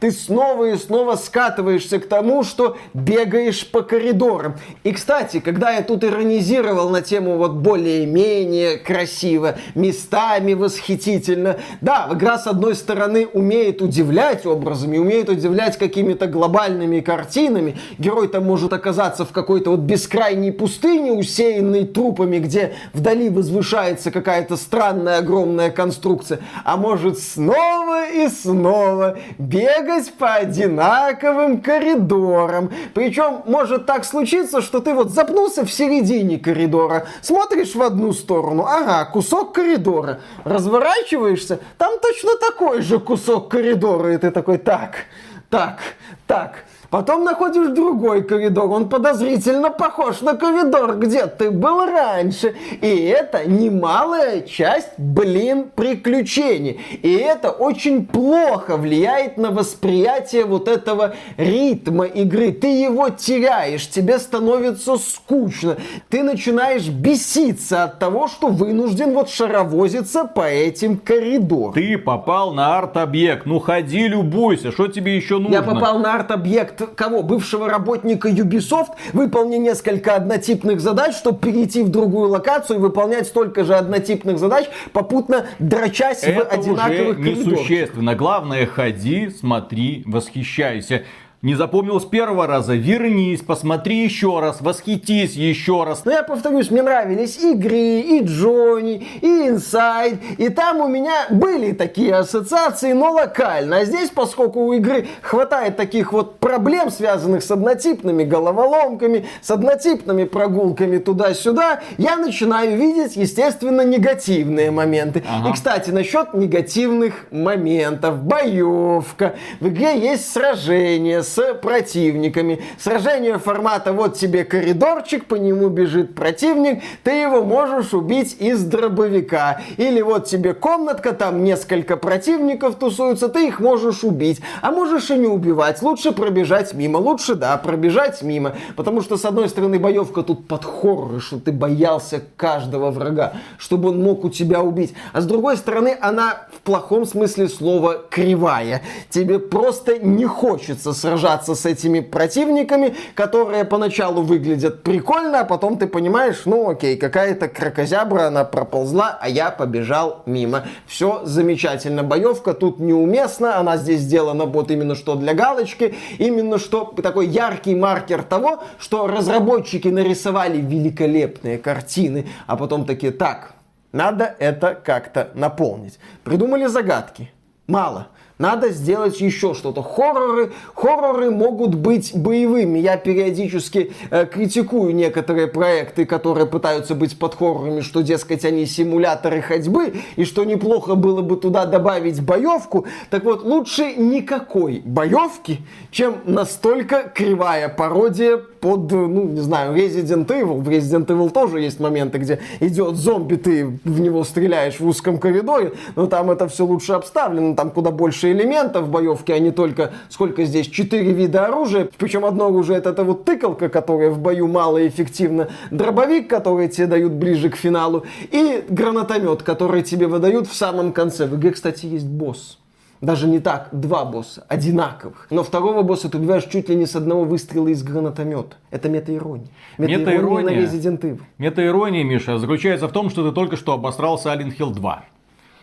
Ты 0.00 0.10
снова 0.10 0.70
и 0.70 0.76
снова 0.76 1.16
скатываешься 1.16 1.98
к 1.98 2.08
тому, 2.08 2.44
что 2.44 2.76
бегаешь 2.94 3.70
по 3.70 3.82
коридорам. 3.82 4.56
И, 4.84 4.92
кстати, 4.92 5.40
когда 5.40 5.70
я 5.72 5.82
тут 5.82 6.02
иронизировал 6.02 6.88
на 6.88 7.02
тему 7.02 7.36
вот 7.36 7.52
более-менее 7.52 8.78
красиво, 8.78 9.56
местами 9.74 10.54
восхитительно, 10.54 11.56
да, 11.80 12.08
игра 12.10 12.38
с 12.38 12.46
одной 12.46 12.74
стороны 12.74 13.26
умеет 13.26 13.82
удивлять 13.82 14.46
образами, 14.46 14.96
умеет 14.96 15.28
удивлять 15.28 15.76
какими-то 15.78 16.26
глобальными 16.26 17.00
картинами. 17.00 17.76
Герой 17.98 18.28
там 18.28 18.44
может 18.44 18.72
оказаться 18.72 19.24
в 19.24 19.32
какой-то 19.32 19.70
вот 19.70 19.80
бескрайней 19.80 20.52
пустыне, 20.52 21.12
усеянной 21.12 21.84
трупами, 21.84 22.38
где 22.38 22.74
вдали 22.94 23.28
возвышается 23.28 24.10
какая-то 24.10 24.56
странная 24.56 25.18
огромная 25.18 25.70
конструкция, 25.70 26.40
а 26.64 26.76
может 26.76 27.18
снова 27.18 28.08
и 28.08 28.28
снова 28.28 29.18
бегать 29.38 30.12
по 30.14 30.34
одинаковым 30.34 31.60
коридорам. 31.60 32.70
Причем 32.94 33.42
может 33.46 33.86
так 33.86 34.04
случиться, 34.04 34.60
что 34.62 34.80
ты 34.80 34.94
вот 34.94 35.10
запнулся 35.10 35.64
в 35.64 35.72
середине 35.72 36.38
коридора, 36.38 37.06
смотришь 37.20 37.74
в 37.74 37.82
одну 37.82 38.12
сторону, 38.12 38.64
ага, 38.66 39.04
кусок 39.06 39.54
коридора, 39.54 40.20
разворачиваешься, 40.44 41.60
там 41.78 41.98
точно 42.00 42.36
такой 42.38 42.82
же 42.82 42.98
кусок 42.98 43.50
коридора, 43.50 44.14
и 44.14 44.18
ты 44.18 44.30
такой, 44.30 44.58
так, 44.58 45.06
так, 45.50 45.78
так, 46.26 46.64
Потом 46.94 47.24
находишь 47.24 47.70
другой 47.70 48.22
коридор, 48.22 48.70
он 48.70 48.88
подозрительно 48.88 49.70
похож 49.70 50.20
на 50.20 50.36
коридор, 50.36 50.96
где 50.96 51.26
ты 51.26 51.50
был 51.50 51.84
раньше. 51.84 52.54
И 52.80 52.86
это 52.86 53.44
немалая 53.44 54.42
часть, 54.42 54.90
блин, 54.96 55.72
приключений. 55.74 56.80
И 57.02 57.12
это 57.12 57.50
очень 57.50 58.06
плохо 58.06 58.76
влияет 58.76 59.38
на 59.38 59.50
восприятие 59.50 60.44
вот 60.44 60.68
этого 60.68 61.16
ритма 61.36 62.04
игры. 62.04 62.52
Ты 62.52 62.68
его 62.68 63.08
теряешь, 63.08 63.90
тебе 63.90 64.20
становится 64.20 64.96
скучно. 64.96 65.76
Ты 66.10 66.22
начинаешь 66.22 66.86
беситься 66.86 67.82
от 67.82 67.98
того, 67.98 68.28
что 68.28 68.50
вынужден 68.50 69.14
вот 69.14 69.30
шаровозиться 69.30 70.26
по 70.26 70.48
этим 70.48 70.98
коридорам. 70.98 71.72
Ты 71.72 71.98
попал 71.98 72.52
на 72.52 72.78
арт-объект, 72.78 73.46
ну 73.46 73.58
ходи 73.58 74.06
любуйся, 74.06 74.70
что 74.70 74.86
тебе 74.86 75.16
еще 75.16 75.40
нужно? 75.40 75.54
Я 75.54 75.62
попал 75.62 75.98
на 75.98 76.14
арт-объект 76.14 76.83
кого? 76.86 77.22
Бывшего 77.22 77.68
работника 77.68 78.28
Ubisoft, 78.28 78.90
выполни 79.12 79.56
несколько 79.56 80.14
однотипных 80.14 80.80
задач, 80.80 81.14
чтобы 81.14 81.38
перейти 81.38 81.82
в 81.82 81.88
другую 81.88 82.30
локацию 82.30 82.78
и 82.78 82.82
выполнять 82.82 83.26
столько 83.26 83.64
же 83.64 83.74
однотипных 83.74 84.38
задач, 84.38 84.66
попутно 84.92 85.46
дрочась 85.58 86.22
Это 86.22 86.44
в 86.44 86.52
одинаковых 86.52 87.18
уже 87.18 87.30
несущественно. 87.30 88.14
Главное, 88.14 88.66
ходи, 88.66 89.30
смотри, 89.30 90.02
восхищайся. 90.06 91.04
Не 91.44 91.54
запомнил 91.56 92.00
с 92.00 92.06
первого 92.06 92.46
раза, 92.46 92.74
вернись, 92.74 93.42
посмотри 93.42 94.02
еще 94.02 94.40
раз, 94.40 94.62
восхитись 94.62 95.34
еще 95.34 95.84
раз. 95.84 96.06
Но 96.06 96.12
я 96.12 96.22
повторюсь, 96.22 96.70
мне 96.70 96.80
нравились 96.80 97.36
и 97.36 97.52
Гри, 97.52 98.00
и 98.00 98.24
Джонни, 98.24 99.06
и 99.20 99.48
Инсайд. 99.48 100.20
И 100.38 100.48
там 100.48 100.80
у 100.80 100.88
меня 100.88 101.26
были 101.28 101.72
такие 101.72 102.14
ассоциации, 102.14 102.94
но 102.94 103.12
локально. 103.12 103.80
А 103.80 103.84
здесь, 103.84 104.08
поскольку 104.08 104.60
у 104.60 104.72
игры 104.72 105.06
хватает 105.20 105.76
таких 105.76 106.14
вот 106.14 106.38
проблем, 106.38 106.90
связанных 106.90 107.42
с 107.42 107.50
однотипными 107.50 108.24
головоломками, 108.24 109.26
с 109.42 109.50
однотипными 109.50 110.24
прогулками 110.24 110.96
туда-сюда, 110.96 111.80
я 111.98 112.16
начинаю 112.16 112.78
видеть, 112.78 113.16
естественно, 113.16 113.82
негативные 113.82 114.70
моменты. 114.70 115.22
Ага. 115.28 115.50
И, 115.50 115.52
кстати, 115.52 115.90
насчет 115.90 116.32
негативных 116.32 117.26
моментов. 117.30 118.22
Боевка. 118.22 119.34
В 119.60 119.68
игре 119.68 119.98
есть 119.98 120.32
сражение 120.32 121.22
с 121.34 121.54
противниками. 121.54 122.62
Сражение 122.78 123.38
формата 123.38 123.92
вот 123.92 124.16
тебе 124.16 124.44
коридорчик, 124.44 125.24
по 125.26 125.34
нему 125.34 125.68
бежит 125.68 126.14
противник, 126.14 126.82
ты 127.02 127.10
его 127.10 127.42
можешь 127.42 127.92
убить 127.92 128.36
из 128.38 128.62
дробовика. 128.62 129.60
Или 129.76 130.00
вот 130.00 130.26
тебе 130.26 130.54
комнатка, 130.54 131.12
там 131.12 131.42
несколько 131.42 131.96
противников 131.96 132.76
тусуются, 132.76 133.28
ты 133.28 133.48
их 133.48 133.58
можешь 133.58 134.04
убить. 134.04 134.40
А 134.62 134.70
можешь 134.70 135.10
и 135.10 135.16
не 135.16 135.26
убивать, 135.26 135.82
лучше 135.82 136.12
пробежать 136.12 136.72
мимо. 136.72 136.98
Лучше, 136.98 137.34
да, 137.34 137.56
пробежать 137.56 138.22
мимо. 138.22 138.54
Потому 138.76 139.00
что, 139.00 139.16
с 139.16 139.24
одной 139.24 139.48
стороны, 139.48 139.80
боевка 139.80 140.22
тут 140.22 140.46
под 140.46 140.64
хоррор, 140.64 141.20
что 141.20 141.40
ты 141.40 141.50
боялся 141.50 142.22
каждого 142.36 142.92
врага, 142.92 143.34
чтобы 143.58 143.90
он 143.90 144.00
мог 144.00 144.24
у 144.24 144.30
тебя 144.30 144.62
убить. 144.62 144.94
А 145.12 145.20
с 145.20 145.26
другой 145.26 145.56
стороны, 145.56 145.96
она 146.00 146.46
в 146.52 146.60
плохом 146.60 147.06
смысле 147.06 147.48
слова 147.48 148.04
кривая. 148.08 148.82
Тебе 149.10 149.40
просто 149.40 149.98
не 149.98 150.26
хочется 150.26 150.92
сражаться 150.92 151.23
с 151.54 151.66
этими 151.66 152.00
противниками, 152.00 152.94
которые 153.14 153.64
поначалу 153.64 154.22
выглядят 154.22 154.82
прикольно, 154.82 155.40
а 155.40 155.44
потом 155.44 155.78
ты 155.78 155.86
понимаешь, 155.86 156.42
ну 156.44 156.70
окей, 156.70 156.96
какая-то 156.96 157.48
крокозябра, 157.48 158.28
она 158.28 158.44
проползла, 158.44 159.18
а 159.20 159.28
я 159.28 159.50
побежал 159.50 160.22
мимо. 160.26 160.64
Все 160.86 161.22
замечательно. 161.24 162.02
Боевка 162.02 162.54
тут 162.54 162.78
неуместна, 162.78 163.58
она 163.58 163.76
здесь 163.76 164.00
сделана 164.00 164.44
вот 164.44 164.70
именно 164.70 164.94
что 164.94 165.14
для 165.14 165.34
галочки, 165.34 165.94
именно 166.18 166.58
что 166.58 166.84
такой 167.02 167.26
яркий 167.26 167.74
маркер 167.74 168.22
того, 168.22 168.62
что 168.78 169.06
разработчики 169.06 169.88
нарисовали 169.88 170.58
великолепные 170.60 171.58
картины, 171.58 172.26
а 172.46 172.56
потом 172.56 172.84
такие, 172.84 173.12
так, 173.12 173.54
надо 173.92 174.34
это 174.38 174.74
как-то 174.74 175.30
наполнить. 175.34 175.98
Придумали 176.24 176.66
загадки. 176.66 177.30
Мало. 177.66 178.08
Надо 178.44 178.68
сделать 178.72 179.22
еще 179.22 179.54
что-то. 179.54 179.82
Хорроры, 179.82 180.52
хорроры 180.74 181.30
могут 181.30 181.74
быть 181.74 182.14
боевыми. 182.14 182.78
Я 182.78 182.98
периодически 182.98 183.92
э, 184.10 184.26
критикую 184.26 184.94
некоторые 184.94 185.46
проекты, 185.46 186.04
которые 186.04 186.44
пытаются 186.44 186.94
быть 186.94 187.18
под 187.18 187.36
хоррорами, 187.36 187.80
что, 187.80 188.02
дескать, 188.02 188.44
они 188.44 188.66
симуляторы 188.66 189.40
ходьбы, 189.40 189.94
и 190.16 190.26
что 190.26 190.44
неплохо 190.44 190.94
было 190.94 191.22
бы 191.22 191.36
туда 191.36 191.64
добавить 191.64 192.20
боевку. 192.20 192.84
Так 193.08 193.24
вот, 193.24 193.44
лучше 193.44 193.94
никакой 193.94 194.82
боевки, 194.84 195.62
чем 195.90 196.16
настолько 196.26 197.10
кривая 197.14 197.70
пародия 197.70 198.42
под, 198.64 198.90
ну, 198.92 199.24
не 199.24 199.40
знаю, 199.40 199.76
Resident 199.76 200.26
Evil. 200.26 200.62
В 200.62 200.68
Resident 200.70 201.04
Evil 201.08 201.28
тоже 201.28 201.60
есть 201.60 201.80
моменты, 201.80 202.16
где 202.16 202.40
идет 202.60 202.96
зомби, 202.96 203.34
ты 203.34 203.66
в 203.84 204.00
него 204.00 204.24
стреляешь 204.24 204.80
в 204.80 204.86
узком 204.86 205.18
коридоре, 205.18 205.74
но 205.96 206.06
там 206.06 206.30
это 206.30 206.48
все 206.48 206.64
лучше 206.64 206.94
обставлено, 206.94 207.54
там 207.54 207.70
куда 207.70 207.90
больше 207.90 208.32
элементов 208.32 208.88
боевки, 208.88 209.32
а 209.32 209.38
не 209.38 209.50
только 209.50 209.92
сколько 210.08 210.44
здесь, 210.46 210.66
четыре 210.68 211.12
вида 211.12 211.44
оружия. 211.44 211.90
Причем 211.98 212.24
одно 212.24 212.46
оружие 212.46 212.78
это, 212.78 212.88
это 212.88 213.04
вот 213.04 213.26
тыкалка, 213.26 213.68
которая 213.68 214.08
в 214.08 214.18
бою 214.18 214.48
малоэффективна, 214.48 215.48
дробовик, 215.70 216.30
который 216.30 216.68
тебе 216.68 216.86
дают 216.86 217.12
ближе 217.12 217.50
к 217.50 217.56
финалу, 217.56 218.04
и 218.30 218.64
гранатомет, 218.66 219.42
который 219.42 219.82
тебе 219.82 220.06
выдают 220.06 220.46
в 220.48 220.54
самом 220.54 220.94
конце. 220.94 221.26
В 221.26 221.36
игре, 221.36 221.50
кстати, 221.50 221.84
есть 221.84 222.06
босс. 222.06 222.58
Даже 223.04 223.28
не 223.28 223.38
так, 223.38 223.68
два 223.72 224.06
босса, 224.06 224.46
одинаковых. 224.48 225.26
Но 225.28 225.44
второго 225.44 225.82
босса 225.82 226.08
ты 226.08 226.16
убиваешь 226.16 226.44
чуть 226.44 226.70
ли 226.70 226.74
не 226.74 226.86
с 226.86 226.96
одного 226.96 227.24
выстрела 227.24 227.68
из 227.68 227.82
гранатомета. 227.82 228.56
Это 228.70 228.88
метаирония. 228.88 229.48
Метаирония, 229.76 230.60
на 230.60 230.64
Resident 230.64 231.00
Evil. 231.00 231.20
Метаирония, 231.36 232.02
Миша, 232.02 232.38
заключается 232.38 232.88
в 232.88 232.92
том, 232.92 233.10
что 233.10 233.28
ты 233.28 233.34
только 233.34 233.56
что 233.56 233.74
обосрал 233.74 234.16
Silent 234.16 234.56
Hill 234.56 234.72
2. 234.72 235.04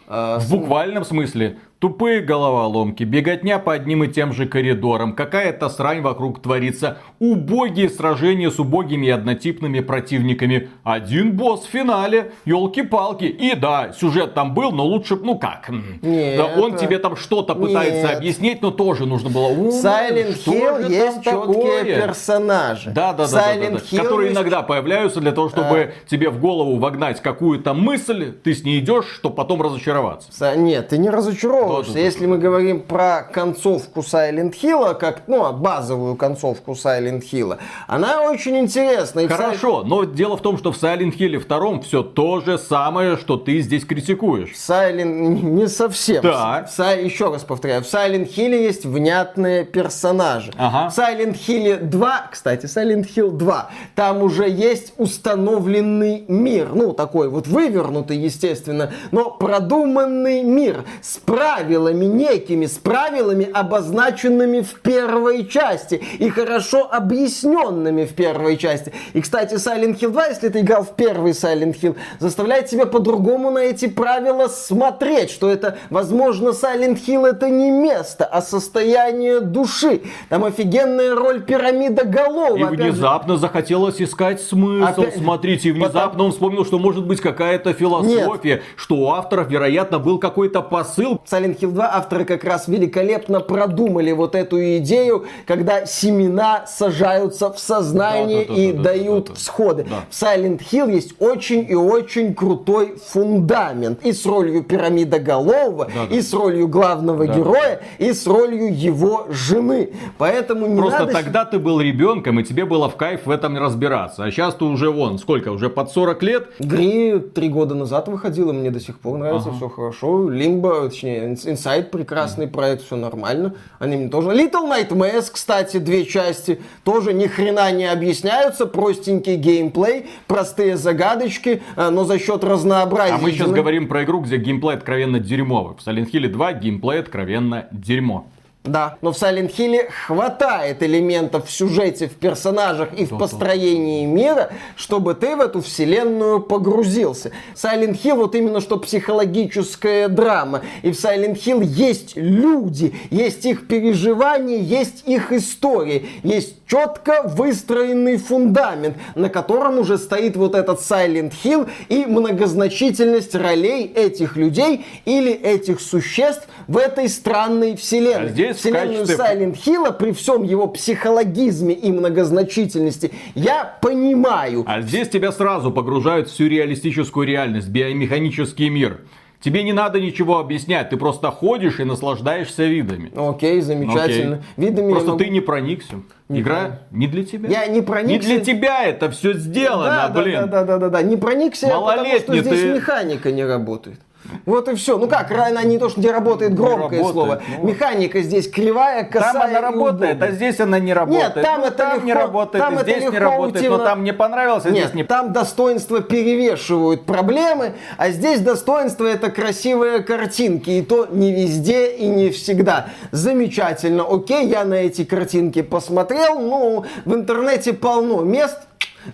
А, 0.08 0.40
в 0.40 0.52
буквальном 0.52 1.04
смысле. 1.04 1.58
Тупые 1.82 2.22
головоломки, 2.22 3.04
беготня 3.04 3.58
по 3.58 3.74
одним 3.74 4.04
и 4.04 4.08
тем 4.08 4.34
же 4.34 4.46
коридорам, 4.46 5.16
какая-то 5.16 5.68
срань 5.68 6.02
вокруг 6.02 6.40
творится, 6.40 7.00
убогие 7.18 7.90
сражения 7.90 8.52
с 8.52 8.60
убогими 8.60 9.08
и 9.08 9.10
однотипными 9.10 9.80
противниками. 9.80 10.70
Один 10.84 11.36
босс 11.36 11.66
в 11.66 11.70
финале, 11.70 12.34
елки-палки. 12.46 13.24
И 13.24 13.56
да, 13.56 13.94
сюжет 13.94 14.36
там 14.36 14.54
был, 14.54 14.72
но 14.72 14.86
лучше, 14.86 15.16
ну 15.16 15.40
как? 15.40 15.72
Нет, 16.04 16.38
да, 16.38 16.62
он 16.62 16.78
тебе 16.78 17.00
там 17.00 17.16
что-то 17.16 17.56
пытается 17.56 18.10
Нет. 18.10 18.18
объяснить, 18.18 18.62
но 18.62 18.70
тоже 18.70 19.08
нужно 19.08 19.32
было... 19.32 19.50
Silent 19.50 20.38
Hill 20.46 20.88
есть 20.88 21.24
четкие 21.24 21.96
персонажи. 22.00 22.92
Да, 22.92 23.14
да, 23.14 23.26
да, 23.26 23.56
да, 23.56 23.56
да, 23.56 23.80
да. 23.80 23.98
которые 24.04 24.30
есть... 24.30 24.40
иногда 24.40 24.62
появляются 24.62 25.20
для 25.20 25.32
того, 25.32 25.50
чтобы 25.50 25.80
а... 25.80 25.92
тебе 26.08 26.30
в 26.30 26.40
голову 26.40 26.78
вогнать 26.78 27.24
какую-то 27.24 27.74
мысль, 27.74 28.34
ты 28.34 28.54
с 28.54 28.64
ней 28.64 28.82
идешь, 28.82 29.06
чтобы 29.16 29.34
потом 29.34 29.64
разочароваться. 29.64 30.30
Нет, 30.56 30.90
ты 30.90 31.00
не 31.00 31.10
разочарован 31.10 31.71
Потому 31.80 31.98
если 31.98 32.26
мы 32.26 32.38
говорим 32.38 32.82
про 32.82 33.24
концовку 33.24 34.02
Silent 34.02 34.54
Hill, 34.62 34.96
как, 34.96 35.24
ну, 35.28 35.52
базовую 35.54 36.16
концовку 36.16 36.72
Silent 36.72 37.22
Hill, 37.32 37.58
она 37.88 38.24
очень 38.24 38.58
интересная. 38.58 39.28
Хорошо, 39.28 39.84
но 39.84 40.04
дело 40.04 40.38
в 40.38 40.42
том, 40.42 40.58
что 40.58 40.72
в 40.72 40.82
Silent 40.82 41.18
Hill 41.18 41.46
2 41.48 41.82
все 41.82 42.04
то 42.04 42.42
же 42.42 42.58
самое, 42.58 43.18
что 43.18 43.38
ты 43.38 43.60
здесь 43.62 43.86
критикуешь. 43.86 44.54
Silent... 44.54 45.42
Не 45.42 45.68
совсем. 45.68 46.22
Да. 46.22 46.66
В... 46.66 46.80
Еще 46.80 47.32
раз 47.32 47.44
повторяю, 47.44 47.84
в 47.84 47.86
Silent 47.86 48.34
Hill 48.36 48.52
есть 48.52 48.86
внятные 48.86 49.66
персонажи. 49.66 50.52
Ага. 50.58 50.90
В 50.90 50.98
Silent 50.98 51.38
Hill 51.48 51.82
2, 51.82 52.30
кстати, 52.32 52.66
Silent 52.66 53.08
Hill 53.16 53.32
2, 53.32 53.70
там 53.96 54.22
уже 54.22 54.50
есть 54.50 54.94
установленный 54.98 56.26
мир. 56.28 56.70
Ну, 56.74 56.94
такой 56.94 57.30
вот 57.30 57.48
вывернутый, 57.48 58.18
естественно, 58.18 58.92
но 59.12 59.32
продуманный 59.32 60.44
мир 60.44 60.84
с 61.02 61.18
правилами 61.18 61.61
некими, 61.62 62.66
с 62.66 62.78
правилами, 62.78 63.50
обозначенными 63.52 64.62
в 64.62 64.80
первой 64.82 65.48
части 65.48 66.02
и 66.20 66.30
хорошо 66.30 66.88
объясненными 66.92 68.06
в 68.06 68.14
первой 68.14 68.58
части. 68.58 68.94
И, 69.14 69.22
кстати, 69.22 69.56
Silent 69.56 70.00
Hill 70.00 70.10
2, 70.10 70.28
если 70.28 70.50
ты 70.50 70.60
играл 70.62 70.84
в 70.84 70.96
первый 70.96 71.32
Silent 71.32 71.80
Hill, 71.82 71.96
заставляет 72.20 72.68
тебя 72.68 72.86
по-другому 72.86 73.52
на 73.52 73.60
эти 73.60 73.88
правила 73.88 74.48
смотреть, 74.48 75.32
что 75.32 75.50
это, 75.50 75.78
возможно, 75.90 76.50
Silent 76.50 77.00
Hill 77.06 77.28
это 77.28 77.50
не 77.50 77.72
место, 77.72 78.26
а 78.26 78.42
состояние 78.42 79.40
души. 79.40 80.02
Там 80.30 80.46
офигенная 80.46 81.16
роль 81.16 81.42
пирамида 81.42 82.06
голов. 82.06 82.60
И 82.60 82.64
внезапно 82.64 83.36
же. 83.36 83.42
захотелось 83.42 84.02
искать 84.02 84.42
смысл. 84.42 85.02
Опять... 85.02 85.18
Смотрите, 85.18 85.70
и 85.70 85.72
внезапно 85.72 86.12
Потом... 86.12 86.26
он 86.28 86.32
вспомнил, 86.32 86.66
что 86.66 86.80
может 86.80 87.06
быть 87.06 87.22
какая-то 87.22 87.74
философия, 87.74 88.56
Нет. 88.56 88.64
что 88.76 88.96
у 88.96 89.10
авторов, 89.10 89.50
вероятно, 89.50 90.00
был 90.00 90.20
какой-то 90.20 90.62
посыл. 90.62 91.22
Silent 91.30 91.51
Silent 91.52 91.60
Hill 91.60 91.72
2 91.72 91.90
авторы 91.94 92.26
как 92.26 92.44
раз 92.44 92.68
великолепно 92.68 93.40
продумали 93.40 94.12
вот 94.12 94.36
эту 94.36 94.78
идею, 94.78 95.26
когда 95.46 95.86
семена 95.86 96.66
сажаются 96.68 97.52
в 97.52 97.60
сознание 97.60 98.46
да, 98.46 98.48
да, 98.48 98.56
да, 98.56 98.62
и 98.62 98.72
да, 98.74 98.84
дают 98.84 99.26
да, 99.26 99.34
да, 99.34 99.40
всходы. 99.40 99.86
Да. 99.90 100.06
В 100.10 100.14
Silent 100.14 100.62
Hill 100.72 100.92
есть 100.92 101.14
очень 101.20 101.66
и 101.70 101.76
очень 101.76 102.34
крутой 102.34 102.96
фундамент. 103.06 104.04
И 104.06 104.12
с 104.12 104.26
ролью 104.26 104.64
пирамидоголового, 104.64 105.86
да, 105.86 106.08
да. 106.10 106.16
и 106.16 106.22
с 106.22 106.34
ролью 106.34 106.68
главного 106.68 107.28
да, 107.28 107.34
героя, 107.34 107.82
да. 108.00 108.06
и 108.06 108.14
с 108.14 108.26
ролью 108.28 108.76
его 108.76 109.28
жены. 109.30 109.92
Поэтому 110.18 110.68
не 110.68 110.78
Просто 110.78 111.02
надо... 111.02 111.14
тогда 111.14 111.46
ты 111.46 111.60
был 111.60 111.80
ребенком, 111.82 112.40
и 112.40 112.44
тебе 112.44 112.66
было 112.66 112.90
в 112.90 112.96
кайф 112.96 113.26
в 113.26 113.32
этом 113.32 113.58
разбираться. 113.58 114.24
А 114.24 114.32
сейчас 114.32 114.56
ты 114.56 114.66
уже 114.66 114.92
вон, 114.92 115.18
сколько, 115.20 115.50
уже 115.50 115.70
под 115.70 115.92
40 115.92 116.24
лет? 116.24 116.50
Гри 116.60 117.20
три 117.20 117.50
года 117.50 117.76
назад 117.76 118.08
выходила, 118.08 118.54
мне 118.54 118.72
до 118.72 118.80
сих 118.80 119.00
пор 119.00 119.18
нравится, 119.18 119.50
ага. 119.50 119.58
все 119.58 119.70
хорошо. 119.70 120.30
Лимба, 120.30 120.90
точнее, 120.90 121.36
Inside 121.46 121.90
прекрасный 121.90 122.48
проект, 122.48 122.84
все 122.84 122.96
нормально. 122.96 123.56
Они 123.80 123.98
мне 123.98 124.10
тоже. 124.10 124.30
Little 124.30 124.70
Nightmares, 124.70 125.30
кстати, 125.32 125.78
две 125.78 126.06
части, 126.06 126.60
тоже 126.84 127.14
ни 127.14 127.28
хрена 127.28 127.72
не 127.72 127.86
объясняются, 127.86 128.66
простенький 128.66 129.36
геймплей, 129.36 130.08
простые 130.28 130.78
загадочки, 130.78 131.62
э, 131.76 131.90
но 131.90 132.04
за 132.06 132.20
счет 132.20 132.44
разнообразия. 132.44 133.16
А 133.16 133.18
мы 133.18 133.32
сейчас 133.32 133.52
говорим 133.52 133.88
про 133.88 134.04
игру, 134.04 134.22
где 134.22 134.38
геймплей 134.38 134.76
откровенно 134.76 135.20
дерьмовый. 135.20 135.76
В 135.76 135.88
Silent 135.88 136.12
Hill 136.12 136.28
2 136.28 136.54
геймплей 136.54 137.00
откровенно 137.00 137.68
дерьмо. 137.72 138.28
Да, 138.64 138.98
но 139.02 139.12
в 139.12 139.16
Silent 139.16 139.56
Hill 139.58 139.90
хватает 140.06 140.84
элементов 140.84 141.48
в 141.48 141.52
сюжете, 141.52 142.08
в 142.08 142.14
персонажах 142.14 142.94
и 142.94 143.06
в 143.06 143.18
построении 143.18 144.06
мира, 144.06 144.52
чтобы 144.76 145.16
ты 145.16 145.36
в 145.36 145.42
эту 145.42 145.62
вселенную 145.62 146.42
погрузился. 146.42 147.32
Silent 147.56 148.00
Hill 148.00 148.16
вот 148.16 148.36
именно 148.36 148.62
что 148.62 148.78
психологическая 148.78 150.10
драма. 150.10 150.62
И 150.84 150.92
в 150.92 150.94
Silent 150.94 151.44
Hill 151.44 151.64
есть 151.64 152.16
люди, 152.16 152.94
есть 153.10 153.46
их 153.46 153.68
переживания, 153.68 154.60
есть 154.60 155.08
их 155.08 155.32
истории, 155.32 156.08
есть 156.22 156.56
четко 156.68 157.24
выстроенный 157.24 158.18
фундамент, 158.18 158.96
на 159.16 159.30
котором 159.30 159.80
уже 159.80 159.98
стоит 159.98 160.36
вот 160.36 160.54
этот 160.54 160.82
Silent 160.82 161.34
Hill 161.44 161.68
и 161.90 162.06
многозначительность 162.06 163.34
ролей 163.34 163.86
этих 163.88 164.38
людей 164.38 164.86
или 165.06 165.32
этих 165.32 165.82
существ 165.82 166.48
в 166.68 166.78
этой 166.78 167.10
странной 167.10 167.76
вселенной. 167.76 168.28
А 168.28 168.30
здесь 168.30 168.51
Вселенную 168.54 169.06
качестве... 169.06 169.16
Silent 169.16 169.58
Hill 169.66 169.94
при 169.94 170.12
всем 170.12 170.44
его 170.44 170.68
психологизме 170.68 171.74
и 171.74 171.92
многозначительности 171.92 173.12
я 173.36 173.78
понимаю. 173.82 174.64
А 174.68 174.82
здесь 174.82 175.10
тебя 175.10 175.32
сразу 175.32 175.72
погружают 175.72 176.30
в 176.30 176.36
сюрреалистическую 176.36 177.28
реальность, 177.28 177.70
биомеханический 177.70 178.70
мир. 178.70 179.02
Тебе 179.42 179.64
не 179.64 179.74
надо 179.74 180.00
ничего 180.00 180.38
объяснять, 180.38 180.92
ты 180.92 180.98
просто 180.98 181.32
ходишь 181.32 181.80
и 181.80 181.84
наслаждаешься 181.84 182.64
видами. 182.66 183.12
Окей, 183.16 183.60
замечательно. 183.62 184.36
Окей. 184.36 184.68
Видами 184.70 184.92
просто 184.92 185.10
могу... 185.10 185.24
ты 185.24 185.30
не 185.30 185.42
проникся. 185.42 185.96
Не 186.30 186.42
Игра 186.42 186.60
про... 186.60 186.80
не 186.92 187.08
для 187.08 187.24
тебя. 187.24 187.50
Я 187.50 187.66
не 187.66 187.82
проникся. 187.82 188.30
Не 188.30 188.36
для 188.36 188.46
тебя 188.46 188.86
это 188.86 189.10
все 189.10 189.34
сделано, 189.34 190.12
да, 190.14 190.22
блин. 190.22 190.42
Да, 190.42 190.46
да, 190.46 190.64
да, 190.64 190.78
да, 190.78 190.90
да. 190.90 191.02
Не 191.02 191.18
проникся, 191.18 191.68
потому 191.68 192.20
что 192.20 192.38
здесь 192.38 192.62
ты... 192.62 192.74
механика 192.74 193.32
не 193.32 193.44
работает. 193.44 194.00
Вот 194.46 194.68
и 194.70 194.76
все. 194.76 194.98
Ну 194.98 195.08
как, 195.08 195.32
она 195.32 195.64
не 195.64 195.78
то, 195.78 195.90
что 195.90 196.00
не 196.00 196.10
работает 196.10 196.54
громкое 196.54 197.00
не 197.00 197.04
работает, 197.04 197.14
слово. 197.14 197.42
Ну... 197.62 197.68
Механика 197.68 198.22
здесь 198.22 198.50
кривая, 198.50 199.04
косая. 199.04 199.34
Там 199.34 199.42
она 199.44 199.62
работает, 199.62 200.22
а 200.22 200.32
здесь 200.32 200.60
она 200.60 200.80
не 200.80 200.94
работает. 200.94 201.36
Нет, 201.36 201.46
там 201.46 201.62
ну, 201.62 201.68
это 201.68 201.78
там 201.78 201.94
легко, 201.94 202.06
не 202.06 202.14
работает, 202.14 202.64
там 202.64 202.80
здесь 202.80 202.98
это 203.04 203.12
не 203.12 203.20
работает, 203.20 203.58
утилно. 203.58 203.78
но 203.78 203.84
там 203.84 204.02
мне 204.02 204.14
понравилось, 204.14 204.66
а 204.66 204.70
Нет, 204.70 204.86
здесь 204.86 204.94
не... 204.94 205.04
там 205.04 205.34
достоинства 205.34 206.02
перевешивают 206.02 207.06
проблемы, 207.06 207.74
а 207.98 208.10
здесь 208.10 208.42
достоинство 208.42 209.06
это 209.06 209.30
красивые 209.30 210.04
картинки, 210.04 210.70
и 210.70 210.82
то 210.82 211.08
не 211.10 211.32
везде 211.34 211.92
и 211.92 212.08
не 212.08 212.30
всегда. 212.30 212.88
Замечательно, 213.12 214.06
окей, 214.10 214.48
я 214.48 214.66
на 214.66 214.76
эти 214.76 215.04
картинки 215.04 215.62
посмотрел, 215.62 216.40
ну, 216.40 216.86
в 217.06 217.14
интернете 217.14 217.74
полно 217.74 218.22
мест, 218.22 218.58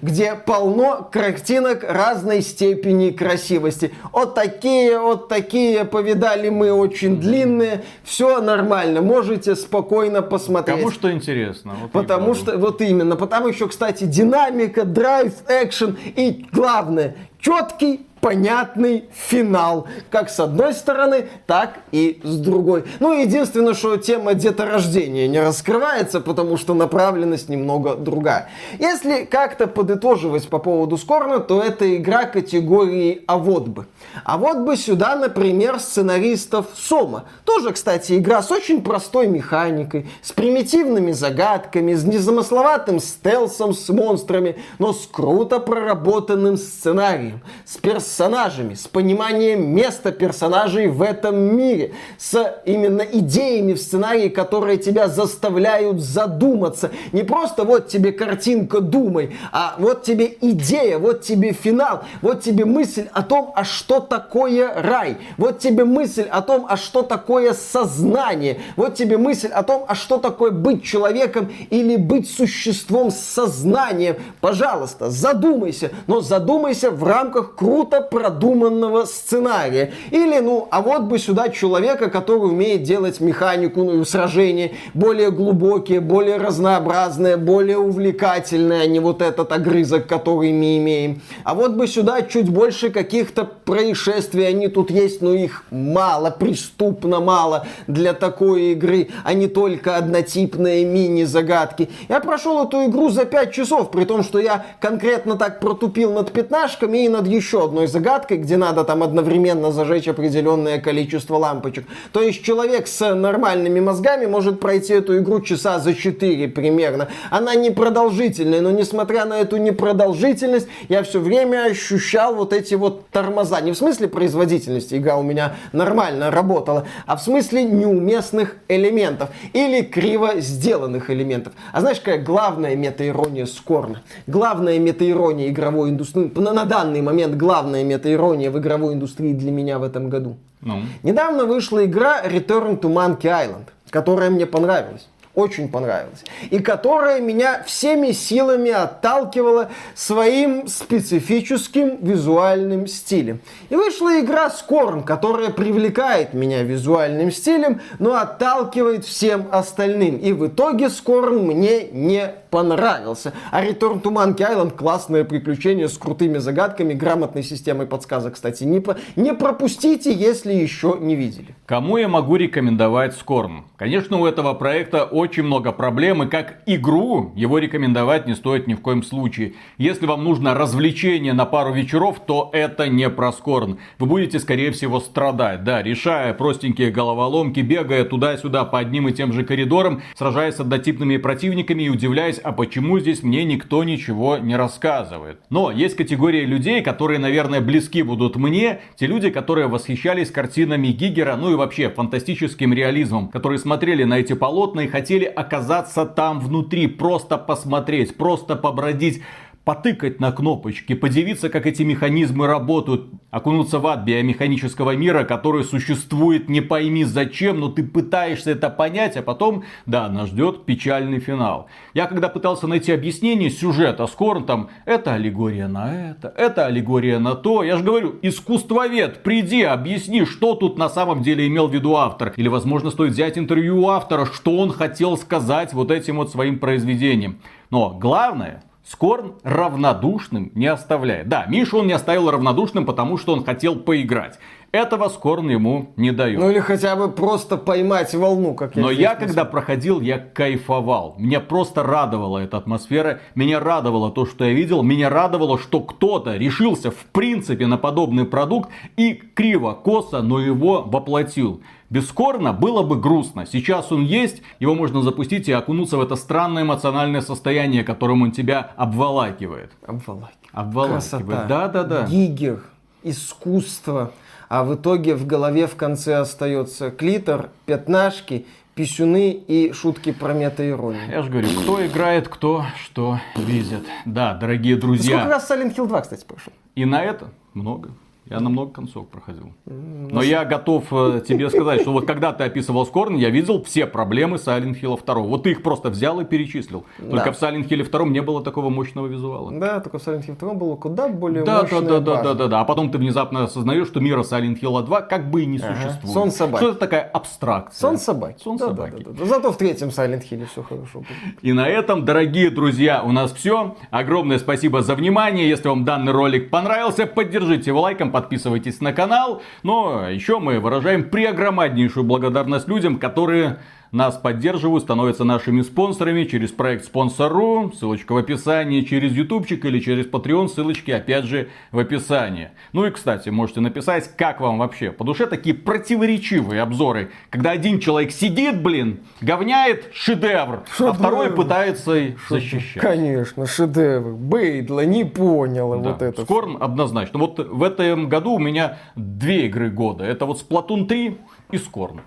где 0.02 0.36
полно 0.36 1.08
картинок 1.12 1.84
разной 1.84 2.42
степени 2.42 3.12
красивости. 3.12 3.94
Вот 4.12 4.36
такие, 4.36 5.00
вот 5.00 5.28
такие 5.28 5.86
повидали 5.86 6.50
мы 6.50 6.72
очень 6.72 7.20
длинные. 7.20 7.84
Все 8.04 8.42
нормально, 8.42 9.02
можете 9.02 9.56
спокойно 9.56 10.22
посмотреть. 10.22 10.78
Кому 10.80 10.92
что 10.92 11.12
интересно. 11.12 11.76
Вот 11.82 11.92
потому 11.92 12.34
что, 12.34 12.58
вот 12.58 12.82
именно, 12.82 13.16
потому 13.16 13.48
еще, 13.48 13.68
кстати, 13.68 14.06
динамика, 14.06 14.86
драйв, 14.86 15.34
экшен 15.48 15.98
и 16.16 16.46
главное, 16.52 17.16
четкий 17.40 18.07
понятный 18.22 19.06
финал. 19.14 19.88
Как 20.10 20.30
с 20.30 20.40
одной 20.40 20.74
стороны, 20.74 21.28
так 21.46 21.80
и 21.92 22.20
с 22.24 22.38
другой. 22.38 22.86
Ну, 23.00 23.14
единственное, 23.14 23.74
что 23.74 23.98
тема 23.98 24.34
деторождения 24.34 25.28
не 25.28 25.40
раскрывается, 25.40 26.22
потому 26.22 26.58
что 26.58 26.74
направленность 26.74 27.50
немного 27.50 27.96
другая. 27.96 28.50
Если 28.80 29.26
как-то 29.26 29.68
подытоживать 29.68 30.48
по 30.50 30.60
поводу 30.60 30.98
Скорна, 30.98 31.40
то 31.40 31.62
это 31.62 31.96
игра 31.96 32.26
категории 32.26 33.24
«А 33.28 33.38
вот 33.38 33.68
бы». 33.68 33.88
А 34.24 34.38
вот 34.38 34.60
бы 34.60 34.76
сюда, 34.76 35.16
например, 35.16 35.80
сценаристов 35.80 36.68
Сома. 36.76 37.26
Тоже, 37.46 37.72
кстати, 37.72 38.18
игра 38.18 38.42
с 38.42 38.52
очень 38.52 38.82
простой 38.82 39.28
механикой, 39.28 40.10
с 40.22 40.32
примитивными 40.32 41.12
загадками, 41.12 41.94
с 41.94 42.04
незамысловатым 42.04 43.00
стелсом 43.00 43.74
с 43.74 43.90
монстрами, 43.90 44.58
но 44.80 44.94
с 44.94 45.08
круто 45.08 45.60
проработанным 45.60 46.58
сценарием, 46.58 47.42
с 47.66 47.78
персонажами 47.78 48.07
персонажами, 48.08 48.74
с 48.74 48.88
пониманием 48.88 49.76
места 49.76 50.14
персонажей 50.14 50.88
в 50.88 51.02
этом 51.02 51.36
мире, 51.58 51.94
с 52.18 52.62
именно 52.64 53.02
идеями 53.02 53.74
в 53.74 53.82
сценарии, 53.82 54.30
которые 54.30 54.78
тебя 54.78 55.10
заставляют 55.10 56.00
задуматься. 56.00 56.90
Не 57.12 57.24
просто 57.24 57.66
вот 57.66 57.90
тебе 57.90 58.14
картинка, 58.14 58.80
думай, 58.80 59.36
а 59.52 59.76
вот 59.78 60.04
тебе 60.04 60.38
идея, 60.40 61.00
вот 61.00 61.22
тебе 61.22 61.52
финал, 61.52 62.04
вот 62.22 62.42
тебе 62.42 62.64
мысль 62.64 63.08
о 63.12 63.24
том, 63.24 63.52
а 63.56 63.66
что 63.66 64.00
такое 64.00 64.72
рай, 64.82 65.18
вот 65.38 65.60
тебе 65.60 65.84
мысль 65.84 66.28
о 66.32 66.42
том, 66.42 66.66
а 66.70 66.78
что 66.78 67.04
такое 67.04 67.54
сознание, 67.54 68.62
вот 68.78 68.96
тебе 68.96 69.18
мысль 69.18 69.50
о 69.50 69.64
том, 69.64 69.84
а 69.86 69.96
что 69.96 70.18
такое 70.18 70.52
быть 70.52 70.82
человеком 70.84 71.52
или 71.70 71.98
быть 71.98 72.30
существом 72.30 73.12
с 73.12 73.18
сознанием. 73.18 74.16
Пожалуйста, 74.40 75.10
задумайся, 75.10 75.92
но 76.08 76.22
задумайся 76.22 76.90
в 76.90 77.04
рамках 77.04 77.56
круто 77.56 77.97
продуманного 78.02 79.06
сценария. 79.06 79.92
Или, 80.12 80.40
ну, 80.40 80.68
а 80.72 80.82
вот 80.82 81.04
бы 81.04 81.20
сюда 81.20 81.50
человека, 81.50 82.10
который 82.10 82.50
умеет 82.50 82.84
делать 82.84 83.20
механику 83.20 83.84
ну, 83.84 84.04
сражения 84.06 84.72
более 84.94 85.32
глубокие, 85.32 86.00
более 86.00 86.38
разнообразные, 86.38 87.38
более 87.38 87.78
увлекательные, 87.78 88.82
а 88.82 88.88
не 88.88 89.00
вот 89.00 89.22
этот 89.22 89.52
огрызок, 89.52 90.08
который 90.08 90.52
мы 90.52 90.78
имеем. 90.78 91.22
А 91.44 91.54
вот 91.54 91.72
бы 91.72 91.88
сюда 91.88 92.22
чуть 92.22 92.50
больше 92.50 92.90
каких-то 92.90 93.46
происшествий, 93.46 94.48
они 94.48 94.68
тут 94.68 94.92
есть, 94.92 95.22
но 95.22 95.34
их 95.34 95.64
мало, 95.72 96.30
преступно 96.32 97.20
мало 97.20 97.66
для 97.88 98.14
такой 98.14 98.74
игры, 98.74 99.10
а 99.24 99.34
не 99.34 99.48
только 99.48 99.98
однотипные 99.98 100.86
мини-загадки. 100.86 101.90
Я 102.10 102.20
прошел 102.20 102.64
эту 102.64 102.86
игру 102.86 103.10
за 103.10 103.26
5 103.26 103.52
часов, 103.52 103.92
при 103.92 104.06
том, 104.06 104.24
что 104.24 104.40
я 104.40 104.66
конкретно 104.80 105.36
так 105.36 105.60
протупил 105.60 106.14
над 106.14 106.32
пятнашками 106.32 107.06
и 107.06 107.10
над 107.10 107.28
еще 107.28 107.66
одной 107.66 107.87
загадкой, 107.88 108.38
где 108.38 108.58
надо 108.58 108.84
там 108.84 109.04
одновременно 109.04 109.72
зажечь 109.72 110.08
определенное 110.08 110.80
количество 110.80 111.36
лампочек. 111.36 111.86
То 112.12 112.22
есть 112.22 112.44
человек 112.44 112.88
с 112.88 113.16
нормальными 113.16 113.80
мозгами 113.80 114.26
может 114.26 114.60
пройти 114.60 114.94
эту 114.94 115.18
игру 115.20 115.42
часа 115.42 115.80
за 115.80 115.94
4 115.94 116.48
примерно. 116.50 117.08
Она 117.32 117.56
непродолжительная, 117.56 118.62
но 118.62 118.72
несмотря 118.72 119.26
на 119.26 119.40
эту 119.40 119.58
непродолжительность, 119.58 120.68
я 120.90 121.04
все 121.04 121.20
время 121.20 121.66
ощущал 121.66 122.36
вот 122.36 122.54
эти 122.54 122.76
вот 122.76 123.08
тормоза. 123.10 123.62
Не 123.62 123.72
в 123.72 123.78
смысле 123.78 124.08
производительности, 124.08 124.96
игра 124.96 125.18
у 125.18 125.24
меня 125.24 125.56
нормально 125.72 126.32
работала, 126.32 126.86
а 127.06 127.16
в 127.16 127.22
смысле 127.22 127.64
неуместных 127.64 128.58
элементов 128.68 129.30
или 129.54 129.82
криво 129.82 130.40
сделанных 130.40 131.10
элементов. 131.10 131.54
А 131.72 131.82
знаешь, 131.82 132.00
какая 132.00 132.22
главная 132.22 132.76
метаирония 132.76 133.46
Скорна? 133.46 134.02
Главная 134.28 134.80
метаирония 134.80 135.50
игровой 135.50 135.90
индустрии, 135.90 136.32
на 136.36 136.66
данный 136.66 137.02
момент 137.02 137.36
главная 137.36 137.77
метаирония 137.84 138.52
в 138.52 138.58
игровой 138.60 138.94
индустрии 138.94 139.34
для 139.34 139.52
меня 139.52 139.80
в 139.80 139.84
этом 139.84 140.10
году. 140.10 140.38
Ну. 140.62 140.82
Недавно 141.04 141.46
вышла 141.46 141.86
игра 141.86 142.24
Return 142.24 142.80
to 142.80 142.92
Monkey 142.92 143.24
Island, 143.24 143.68
которая 143.90 144.30
мне 144.30 144.46
понравилась 144.46 145.08
очень 145.38 145.70
понравилась. 145.70 146.24
И 146.50 146.58
которая 146.58 147.22
меня 147.22 147.62
всеми 147.64 148.12
силами 148.12 148.72
отталкивала 148.72 149.70
своим 149.94 150.68
специфическим 150.68 151.98
визуальным 151.98 152.88
стилем. 152.88 153.40
И 153.70 153.76
вышла 153.76 154.20
игра 154.20 154.48
Scorn, 154.48 155.04
которая 155.04 155.52
привлекает 155.52 156.34
меня 156.34 156.64
визуальным 156.64 157.32
стилем, 157.32 157.82
но 158.00 158.16
отталкивает 158.16 159.06
всем 159.06 159.46
остальным. 159.52 160.18
И 160.18 160.34
в 160.34 160.48
итоге 160.48 160.86
Scorn 160.86 161.44
мне 161.44 161.84
не 161.92 162.34
понравился. 162.50 163.32
А 163.52 163.64
Return 163.64 164.02
to 164.02 164.12
Monkey 164.12 164.40
Island 164.40 164.76
классное 164.76 165.24
приключение 165.24 165.88
с 165.88 166.00
крутыми 166.00 166.40
загадками, 166.40 166.96
грамотной 166.96 167.44
системой 167.44 167.86
подсказок, 167.86 168.34
кстати. 168.34 168.64
Не, 168.64 168.80
по... 168.80 168.98
не 169.16 169.36
пропустите, 169.36 170.12
если 170.12 170.54
еще 170.54 170.98
не 171.00 171.16
видели. 171.16 171.54
Кому 171.68 171.98
я 171.98 172.08
могу 172.08 172.38
рекомендовать 172.38 173.14
Scorn? 173.14 173.60
Конечно, 173.78 174.18
у 174.18 174.26
этого 174.26 174.56
проекта 174.56 175.04
очень 175.04 175.27
много 175.36 175.72
проблем, 175.72 176.24
и 176.24 176.28
как 176.28 176.62
игру 176.66 177.32
его 177.36 177.58
рекомендовать 177.60 178.28
не 178.28 178.36
стоит 178.36 178.68
ни 178.68 178.74
в 178.74 178.82
коем 178.82 179.04
случае. 179.04 179.54
Если 179.78 180.06
вам 180.06 180.24
нужно 180.24 180.54
развлечение 180.54 181.34
на 181.34 181.46
пару 181.46 181.74
вечеров, 181.74 182.20
то 182.26 182.50
это 182.54 182.88
не 182.88 183.10
про 183.10 183.32
Скорн. 183.32 183.80
Вы 184.00 184.08
будете, 184.08 184.40
скорее 184.40 184.72
всего, 184.72 185.00
страдать, 185.00 185.64
да, 185.64 185.82
решая 185.84 186.34
простенькие 186.34 186.92
головоломки, 186.92 187.60
бегая 187.60 188.06
туда-сюда 188.06 188.66
по 188.66 188.80
одним 188.80 189.08
и 189.08 189.14
тем 189.14 189.34
же 189.34 189.44
коридорам, 189.44 190.02
сражаясь 190.16 190.56
с 190.56 190.60
однотипными 190.60 191.18
противниками 191.18 191.84
и 191.84 191.90
удивляясь, 191.90 192.40
а 192.40 192.52
почему 192.52 193.00
здесь 193.00 193.24
мне 193.24 193.44
никто 193.44 193.84
ничего 193.84 194.38
не 194.38 194.56
рассказывает. 194.56 195.40
Но 195.50 195.72
есть 195.72 195.96
категория 195.96 196.46
людей, 196.46 196.82
которые, 196.82 197.20
наверное, 197.20 197.62
близки 197.62 198.02
будут 198.04 198.36
мне, 198.36 198.80
те 198.96 199.08
люди, 199.08 199.30
которые 199.30 199.68
восхищались 199.68 200.32
картинами 200.32 200.88
Гигера, 200.88 201.36
ну 201.36 201.52
и 201.52 201.56
вообще 201.56 201.90
фантастическим 201.90 202.74
реализмом, 202.74 203.30
которые 203.30 203.60
смотрели 203.60 204.04
на 204.04 204.20
эти 204.20 204.34
полотна 204.34 204.82
и 204.82 204.88
хотели 204.88 205.17
оказаться 205.26 206.06
там 206.06 206.40
внутри, 206.40 206.88
просто 206.88 207.38
посмотреть, 207.38 208.18
просто 208.18 208.56
побродить 208.56 209.24
потыкать 209.68 210.22
на 210.22 210.32
кнопочки, 210.32 210.96
подивиться, 210.96 211.50
как 211.50 211.66
эти 211.66 211.84
механизмы 211.84 212.48
работают, 212.48 213.10
окунуться 213.32 213.80
в 213.80 213.88
ад 213.88 214.06
биомеханического 214.06 214.96
мира, 214.96 215.26
который 215.26 215.66
существует 215.66 216.48
не 216.48 216.62
пойми 216.62 217.04
зачем, 217.04 217.60
но 217.60 217.68
ты 217.68 217.84
пытаешься 217.84 218.52
это 218.52 218.70
понять, 218.70 219.18
а 219.18 219.22
потом, 219.22 219.66
да, 219.86 220.08
нас 220.08 220.30
ждет 220.30 220.64
печальный 220.64 221.20
финал. 221.20 221.68
Я 221.94 222.06
когда 222.06 222.30
пытался 222.30 222.66
найти 222.66 222.94
объяснение 222.94 223.50
сюжета 223.50 224.08
Скорн, 224.08 224.46
там, 224.46 224.70
это 224.86 225.16
аллегория 225.16 225.68
на 225.68 226.12
это, 226.12 226.34
это 226.38 226.66
аллегория 226.66 227.20
на 227.20 227.36
то, 227.36 227.62
я 227.62 227.76
же 227.76 227.84
говорю, 227.84 228.16
искусствовед, 228.22 229.22
приди, 229.22 229.64
объясни, 229.64 230.24
что 230.24 230.56
тут 230.56 230.78
на 230.78 230.88
самом 230.88 231.24
деле 231.24 231.46
имел 231.46 231.68
в 231.68 231.74
виду 231.74 231.98
автор. 231.98 232.32
Или, 232.38 232.48
возможно, 232.48 232.90
стоит 232.90 233.12
взять 233.12 233.38
интервью 233.38 233.84
у 233.84 233.90
автора, 233.90 234.28
что 234.32 234.58
он 234.58 234.72
хотел 234.72 235.18
сказать 235.18 235.74
вот 235.74 235.92
этим 235.92 236.16
вот 236.16 236.32
своим 236.32 236.58
произведением. 236.58 237.42
Но 237.70 237.90
главное, 237.90 238.64
Скорн 238.90 239.34
равнодушным 239.44 240.52
не 240.56 240.68
оставляет. 240.68 241.28
Да, 241.28 241.46
Мишу 241.48 241.80
он 241.80 241.88
не 241.88 241.94
оставил 241.94 242.32
равнодушным, 242.32 242.86
потому 242.86 243.18
что 243.18 243.34
он 243.34 243.44
хотел 243.44 243.76
поиграть. 243.76 244.40
Этого 244.72 245.10
Скорн 245.10 245.50
ему 245.50 245.94
не 245.98 246.12
дает. 246.12 246.40
Ну 246.40 246.50
или 246.50 246.60
хотя 246.60 246.96
бы 246.96 247.10
просто 247.10 247.58
поймать 247.58 248.14
волну, 248.14 248.54
как 248.54 248.76
я 248.76 248.82
Но 248.82 248.92
я, 248.92 249.16
когда 249.16 249.44
проходил, 249.44 250.00
я 250.02 250.20
кайфовал. 250.20 251.16
Меня 251.18 251.40
просто 251.40 251.84
радовала 251.84 252.40
эта 252.40 252.58
атмосфера. 252.58 253.20
Меня 253.36 253.60
радовало 253.60 254.12
то, 254.12 254.26
что 254.26 254.46
я 254.46 254.54
видел. 254.54 254.84
Меня 254.84 255.10
радовало, 255.10 255.58
что 255.58 255.82
кто-то 255.82 256.36
решился 256.36 256.92
в 256.92 257.06
принципе 257.12 257.66
на 257.66 257.78
подобный 257.78 258.26
продукт 258.26 258.70
и 258.98 259.14
криво-косо, 259.14 260.22
но 260.22 260.40
его 260.40 260.82
воплотил. 260.82 261.62
Без 261.90 262.08
Корна 262.12 262.52
было 262.52 262.84
бы 262.84 263.00
грустно. 263.00 263.46
Сейчас 263.46 263.92
он 263.92 264.04
есть, 264.04 264.42
его 264.60 264.76
можно 264.76 265.02
запустить 265.02 265.48
и 265.48 265.54
окунуться 265.54 265.98
в 265.98 266.02
это 266.02 266.16
странное 266.16 266.64
эмоциональное 266.64 267.22
состояние, 267.22 267.84
которым 267.84 268.24
он 268.24 268.32
тебя 268.32 268.72
обволакивает. 268.76 269.72
Обволакивает. 269.86 270.36
Обволакивает. 270.52 271.48
Да, 271.48 271.68
да, 271.70 271.84
да. 271.84 272.06
Гигер, 272.06 272.62
искусство. 273.04 274.12
А 274.50 274.64
в 274.64 274.76
итоге 274.76 275.16
в 275.16 275.26
голове 275.26 275.68
в 275.68 275.76
конце 275.76 276.16
остается 276.16 276.92
клитор, 276.92 277.50
пятнашки, 277.66 278.46
писюны 278.76 279.32
и 279.32 279.72
шутки 279.74 280.12
про 280.12 280.34
мета-иронию. 280.34 281.10
Я 281.10 281.22
же 281.22 281.30
говорю, 281.30 281.50
кто 281.50 281.86
играет, 281.86 282.28
кто 282.28 282.66
что 282.84 283.20
видит. 283.36 283.84
Да, 284.06 284.34
дорогие 284.36 284.76
друзья. 284.76 285.18
Сколько 285.18 285.34
раз 285.34 285.52
Silent 285.52 285.76
Hill 285.76 285.88
2, 285.88 286.02
кстати, 286.02 286.26
прошел? 286.26 286.54
И 286.76 286.86
на 286.86 287.02
это 287.02 287.30
много. 287.54 287.92
Я 288.30 288.40
на 288.40 288.50
много 288.50 288.72
концов 288.72 289.08
проходил. 289.08 289.54
Но 289.66 290.22
я 290.22 290.44
готов 290.46 290.86
э, 290.92 291.22
тебе 291.28 291.50
сказать, 291.50 291.82
что 291.82 291.92
вот 291.92 292.06
когда 292.06 292.34
ты 292.34 292.44
описывал 292.44 292.86
Скорн, 292.86 293.16
я 293.16 293.30
видел 293.30 293.64
все 293.64 293.86
проблемы 293.86 294.38
Silent 294.38 294.82
Hill 294.82 295.00
2. 295.04 295.16
Вот 295.16 295.44
ты 295.44 295.52
их 295.52 295.64
просто 295.64 295.90
взял 295.90 296.20
и 296.20 296.26
перечислил. 296.26 296.86
Только 296.98 297.26
да. 297.26 297.32
в 297.32 297.42
Silent 297.42 297.68
Hill 297.68 297.90
2 297.90 298.06
не 298.08 298.22
было 298.22 298.44
такого 298.44 298.70
мощного 298.70 299.08
визуала. 299.08 299.52
Да, 299.52 299.80
только 299.80 300.00
в 300.00 300.06
Silent 300.06 300.28
Hill 300.28 300.38
2 300.38 300.54
было 300.54 300.76
куда 300.76 301.08
более 301.08 301.44
да, 301.44 301.62
мощная 301.62 301.82
да, 301.82 302.00
да, 302.00 302.12
база. 302.16 302.24
да, 302.24 302.34
да, 302.34 302.48
да. 302.48 302.62
А 302.62 302.66
потом 302.66 302.92
ты 302.92 302.98
внезапно 302.98 303.44
осознаешь, 303.44 303.88
что 303.88 304.00
мира 304.00 304.22
Silent 304.24 304.60
Hill 304.60 304.84
2 304.84 305.02
как 305.02 305.30
бы 305.30 305.44
и 305.44 305.46
не 305.46 305.58
ага. 305.58 305.76
существует. 305.76 306.14
Сон 306.14 306.32
собаки. 306.32 306.64
Что 306.64 306.72
это 306.72 306.80
такая 306.80 307.02
абстракция? 307.02 307.80
Сон 307.80 307.98
собаки. 307.98 308.44
Сон 308.44 308.58
да, 308.58 308.68
собаки. 308.68 309.04
Да, 309.04 309.12
да, 309.12 309.20
да. 309.20 309.26
Зато 309.26 309.52
в 309.52 309.58
третьем 309.58 309.88
Silent 309.90 310.24
Hill 310.30 310.46
все 310.52 310.64
хорошо 310.64 311.00
будет. 311.00 311.42
И 311.42 311.54
на 311.54 311.68
этом, 311.68 312.04
дорогие 312.04 312.50
друзья, 312.50 313.04
у 313.04 313.12
нас 313.12 313.32
все. 313.32 313.76
Огромное 313.90 314.40
спасибо 314.40 314.82
за 314.82 314.96
внимание. 314.96 315.48
Если 315.48 315.70
вам 315.70 315.86
данный 315.86 316.12
ролик 316.12 316.50
понравился, 316.50 317.06
поддержите 317.06 317.70
его 317.72 317.82
лайком, 317.82 318.12
подписывайтесь 318.18 318.82
на 318.82 318.94
канал. 318.94 319.44
Но 319.62 320.10
еще 320.10 320.40
мы 320.40 320.60
выражаем 320.60 321.04
преогромаднейшую 321.04 322.04
благодарность 322.04 322.68
людям, 322.68 322.98
которые 322.98 323.60
нас 323.92 324.16
поддерживают, 324.16 324.84
становятся 324.84 325.24
нашими 325.24 325.62
спонсорами 325.62 326.26
через 326.26 326.52
проект 326.52 326.86
Спонсору, 326.86 327.72
ссылочка 327.76 328.14
в 328.14 328.18
описании, 328.18 328.82
через 328.82 329.12
ютубчик 329.14 329.64
или 329.66 329.80
через 329.80 330.06
Patreon, 330.06 330.48
ссылочки 330.48 330.92
опять 330.92 331.26
же 331.26 331.50
в 331.72 331.80
описании. 331.80 332.52
Ну 332.74 332.86
и, 332.86 332.92
кстати, 332.92 333.30
можете 333.30 333.62
написать, 333.62 334.16
как 334.16 334.42
вам 334.42 334.60
вообще 334.60 334.92
по 334.92 335.04
душе 335.04 335.28
такие 335.28 335.56
противоречивые 335.56 336.62
обзоры, 336.62 337.12
когда 337.30 337.52
один 337.52 337.80
человек 337.80 338.12
сидит, 338.12 338.62
блин, 338.62 339.02
говняет 339.22 339.90
шедевр, 339.94 340.64
а 340.80 340.94
второй 340.94 341.32
пытается 341.32 342.16
защищать. 342.30 342.82
Конечно, 342.82 343.46
шедевр. 343.46 344.14
Бейдла 344.14 344.86
не 344.86 345.06
поняла 345.06 345.78
Да, 345.78 345.92
вот 345.92 346.02
это. 346.02 346.24
Скорн 346.24 346.58
однозначно. 346.60 347.20
Вот 347.20 347.40
в 347.40 347.64
этом 347.64 348.10
году 348.10 348.34
у 348.34 348.40
меня 348.40 348.78
две 348.96 349.46
игры 349.48 349.70
года. 349.70 350.04
Это 350.04 350.26
вот 350.26 350.42
Splatoon 350.42 350.86
3 350.86 351.18
и 351.52 351.58
Скорн. 351.58 352.02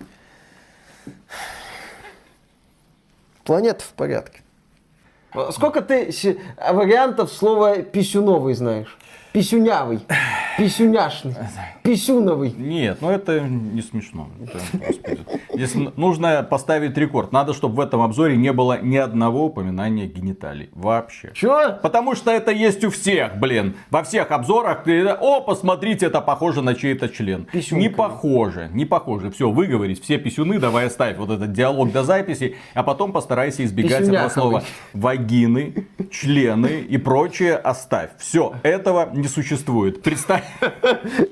Планета 3.51 3.83
в 3.83 3.89
порядке. 3.89 4.39
Сколько 5.51 5.81
ты 5.81 6.09
вариантов 6.71 7.33
слова 7.33 7.81
писюновый 7.81 8.53
знаешь? 8.53 8.97
Писюнявый, 9.33 10.07
писюняшный, 10.57 11.35
писюновый. 11.83 12.53
Нет, 12.57 12.97
ну 13.01 13.09
это 13.09 13.39
не 13.41 13.81
смешно. 13.81 14.29
Это. 14.41 14.59
Здесь 15.53 15.75
нужно 15.95 16.43
поставить 16.43 16.97
рекорд. 16.97 17.31
Надо, 17.31 17.53
чтобы 17.53 17.75
в 17.75 17.79
этом 17.79 18.01
обзоре 18.01 18.37
не 18.37 18.51
было 18.53 18.79
ни 18.81 18.97
одного 18.97 19.45
упоминания 19.45 20.07
гениталий. 20.07 20.69
Вообще. 20.73 21.31
Чё? 21.33 21.77
Потому 21.81 22.15
что 22.15 22.31
это 22.31 22.51
есть 22.51 22.83
у 22.83 22.89
всех, 22.89 23.37
блин. 23.37 23.75
Во 23.89 24.03
всех 24.03 24.31
обзорах 24.31 24.85
о, 25.19 25.41
посмотрите, 25.41 26.05
это 26.07 26.21
похоже 26.21 26.61
на 26.61 26.75
чей-то 26.75 27.09
член. 27.09 27.45
Писюнка. 27.45 27.81
Не 27.81 27.89
похоже, 27.89 28.69
не 28.73 28.85
похоже. 28.85 29.31
Все, 29.31 29.49
выговорись, 29.49 29.99
все 29.99 30.17
писюны, 30.17 30.59
давай 30.59 30.87
оставь 30.87 31.17
вот 31.17 31.29
этот 31.29 31.51
диалог 31.51 31.91
до 31.91 32.03
записи, 32.03 32.55
а 32.73 32.83
потом 32.83 33.11
постарайся 33.11 33.63
избегать 33.63 34.07
этого 34.07 34.29
слова. 34.29 34.63
Вагины, 34.93 35.87
члены 36.11 36.81
и 36.81 36.97
прочее 36.97 37.55
оставь. 37.55 38.11
Все, 38.17 38.53
этого 38.63 39.09
не 39.13 39.27
существует. 39.27 40.01
Представь, 40.01 40.43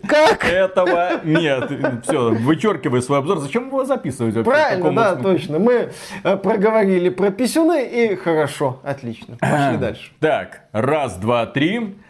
Как? 0.07 0.38
Этого 0.43 1.21
нет. 1.23 1.71
Все, 2.03 2.31
вычеркивай 2.31 3.01
свой 3.01 3.19
обзор. 3.19 3.39
Зачем 3.39 3.67
его 3.67 3.85
записывать? 3.85 4.35
вообще? 4.35 4.51
Правильно, 4.51 4.91
да, 4.93 5.13
смысле? 5.15 5.31
точно. 5.37 5.59
Мы 5.59 5.89
э, 6.23 6.37
проговорили 6.37 7.09
про 7.09 7.31
писюны 7.31 7.85
и 7.85 8.15
хорошо, 8.15 8.79
отлично. 8.83 9.37
Пошли 9.39 9.77
дальше. 9.77 10.11
Так, 10.19 10.61
раз, 10.71 11.17
два, 11.17 11.45
три. 11.45 11.95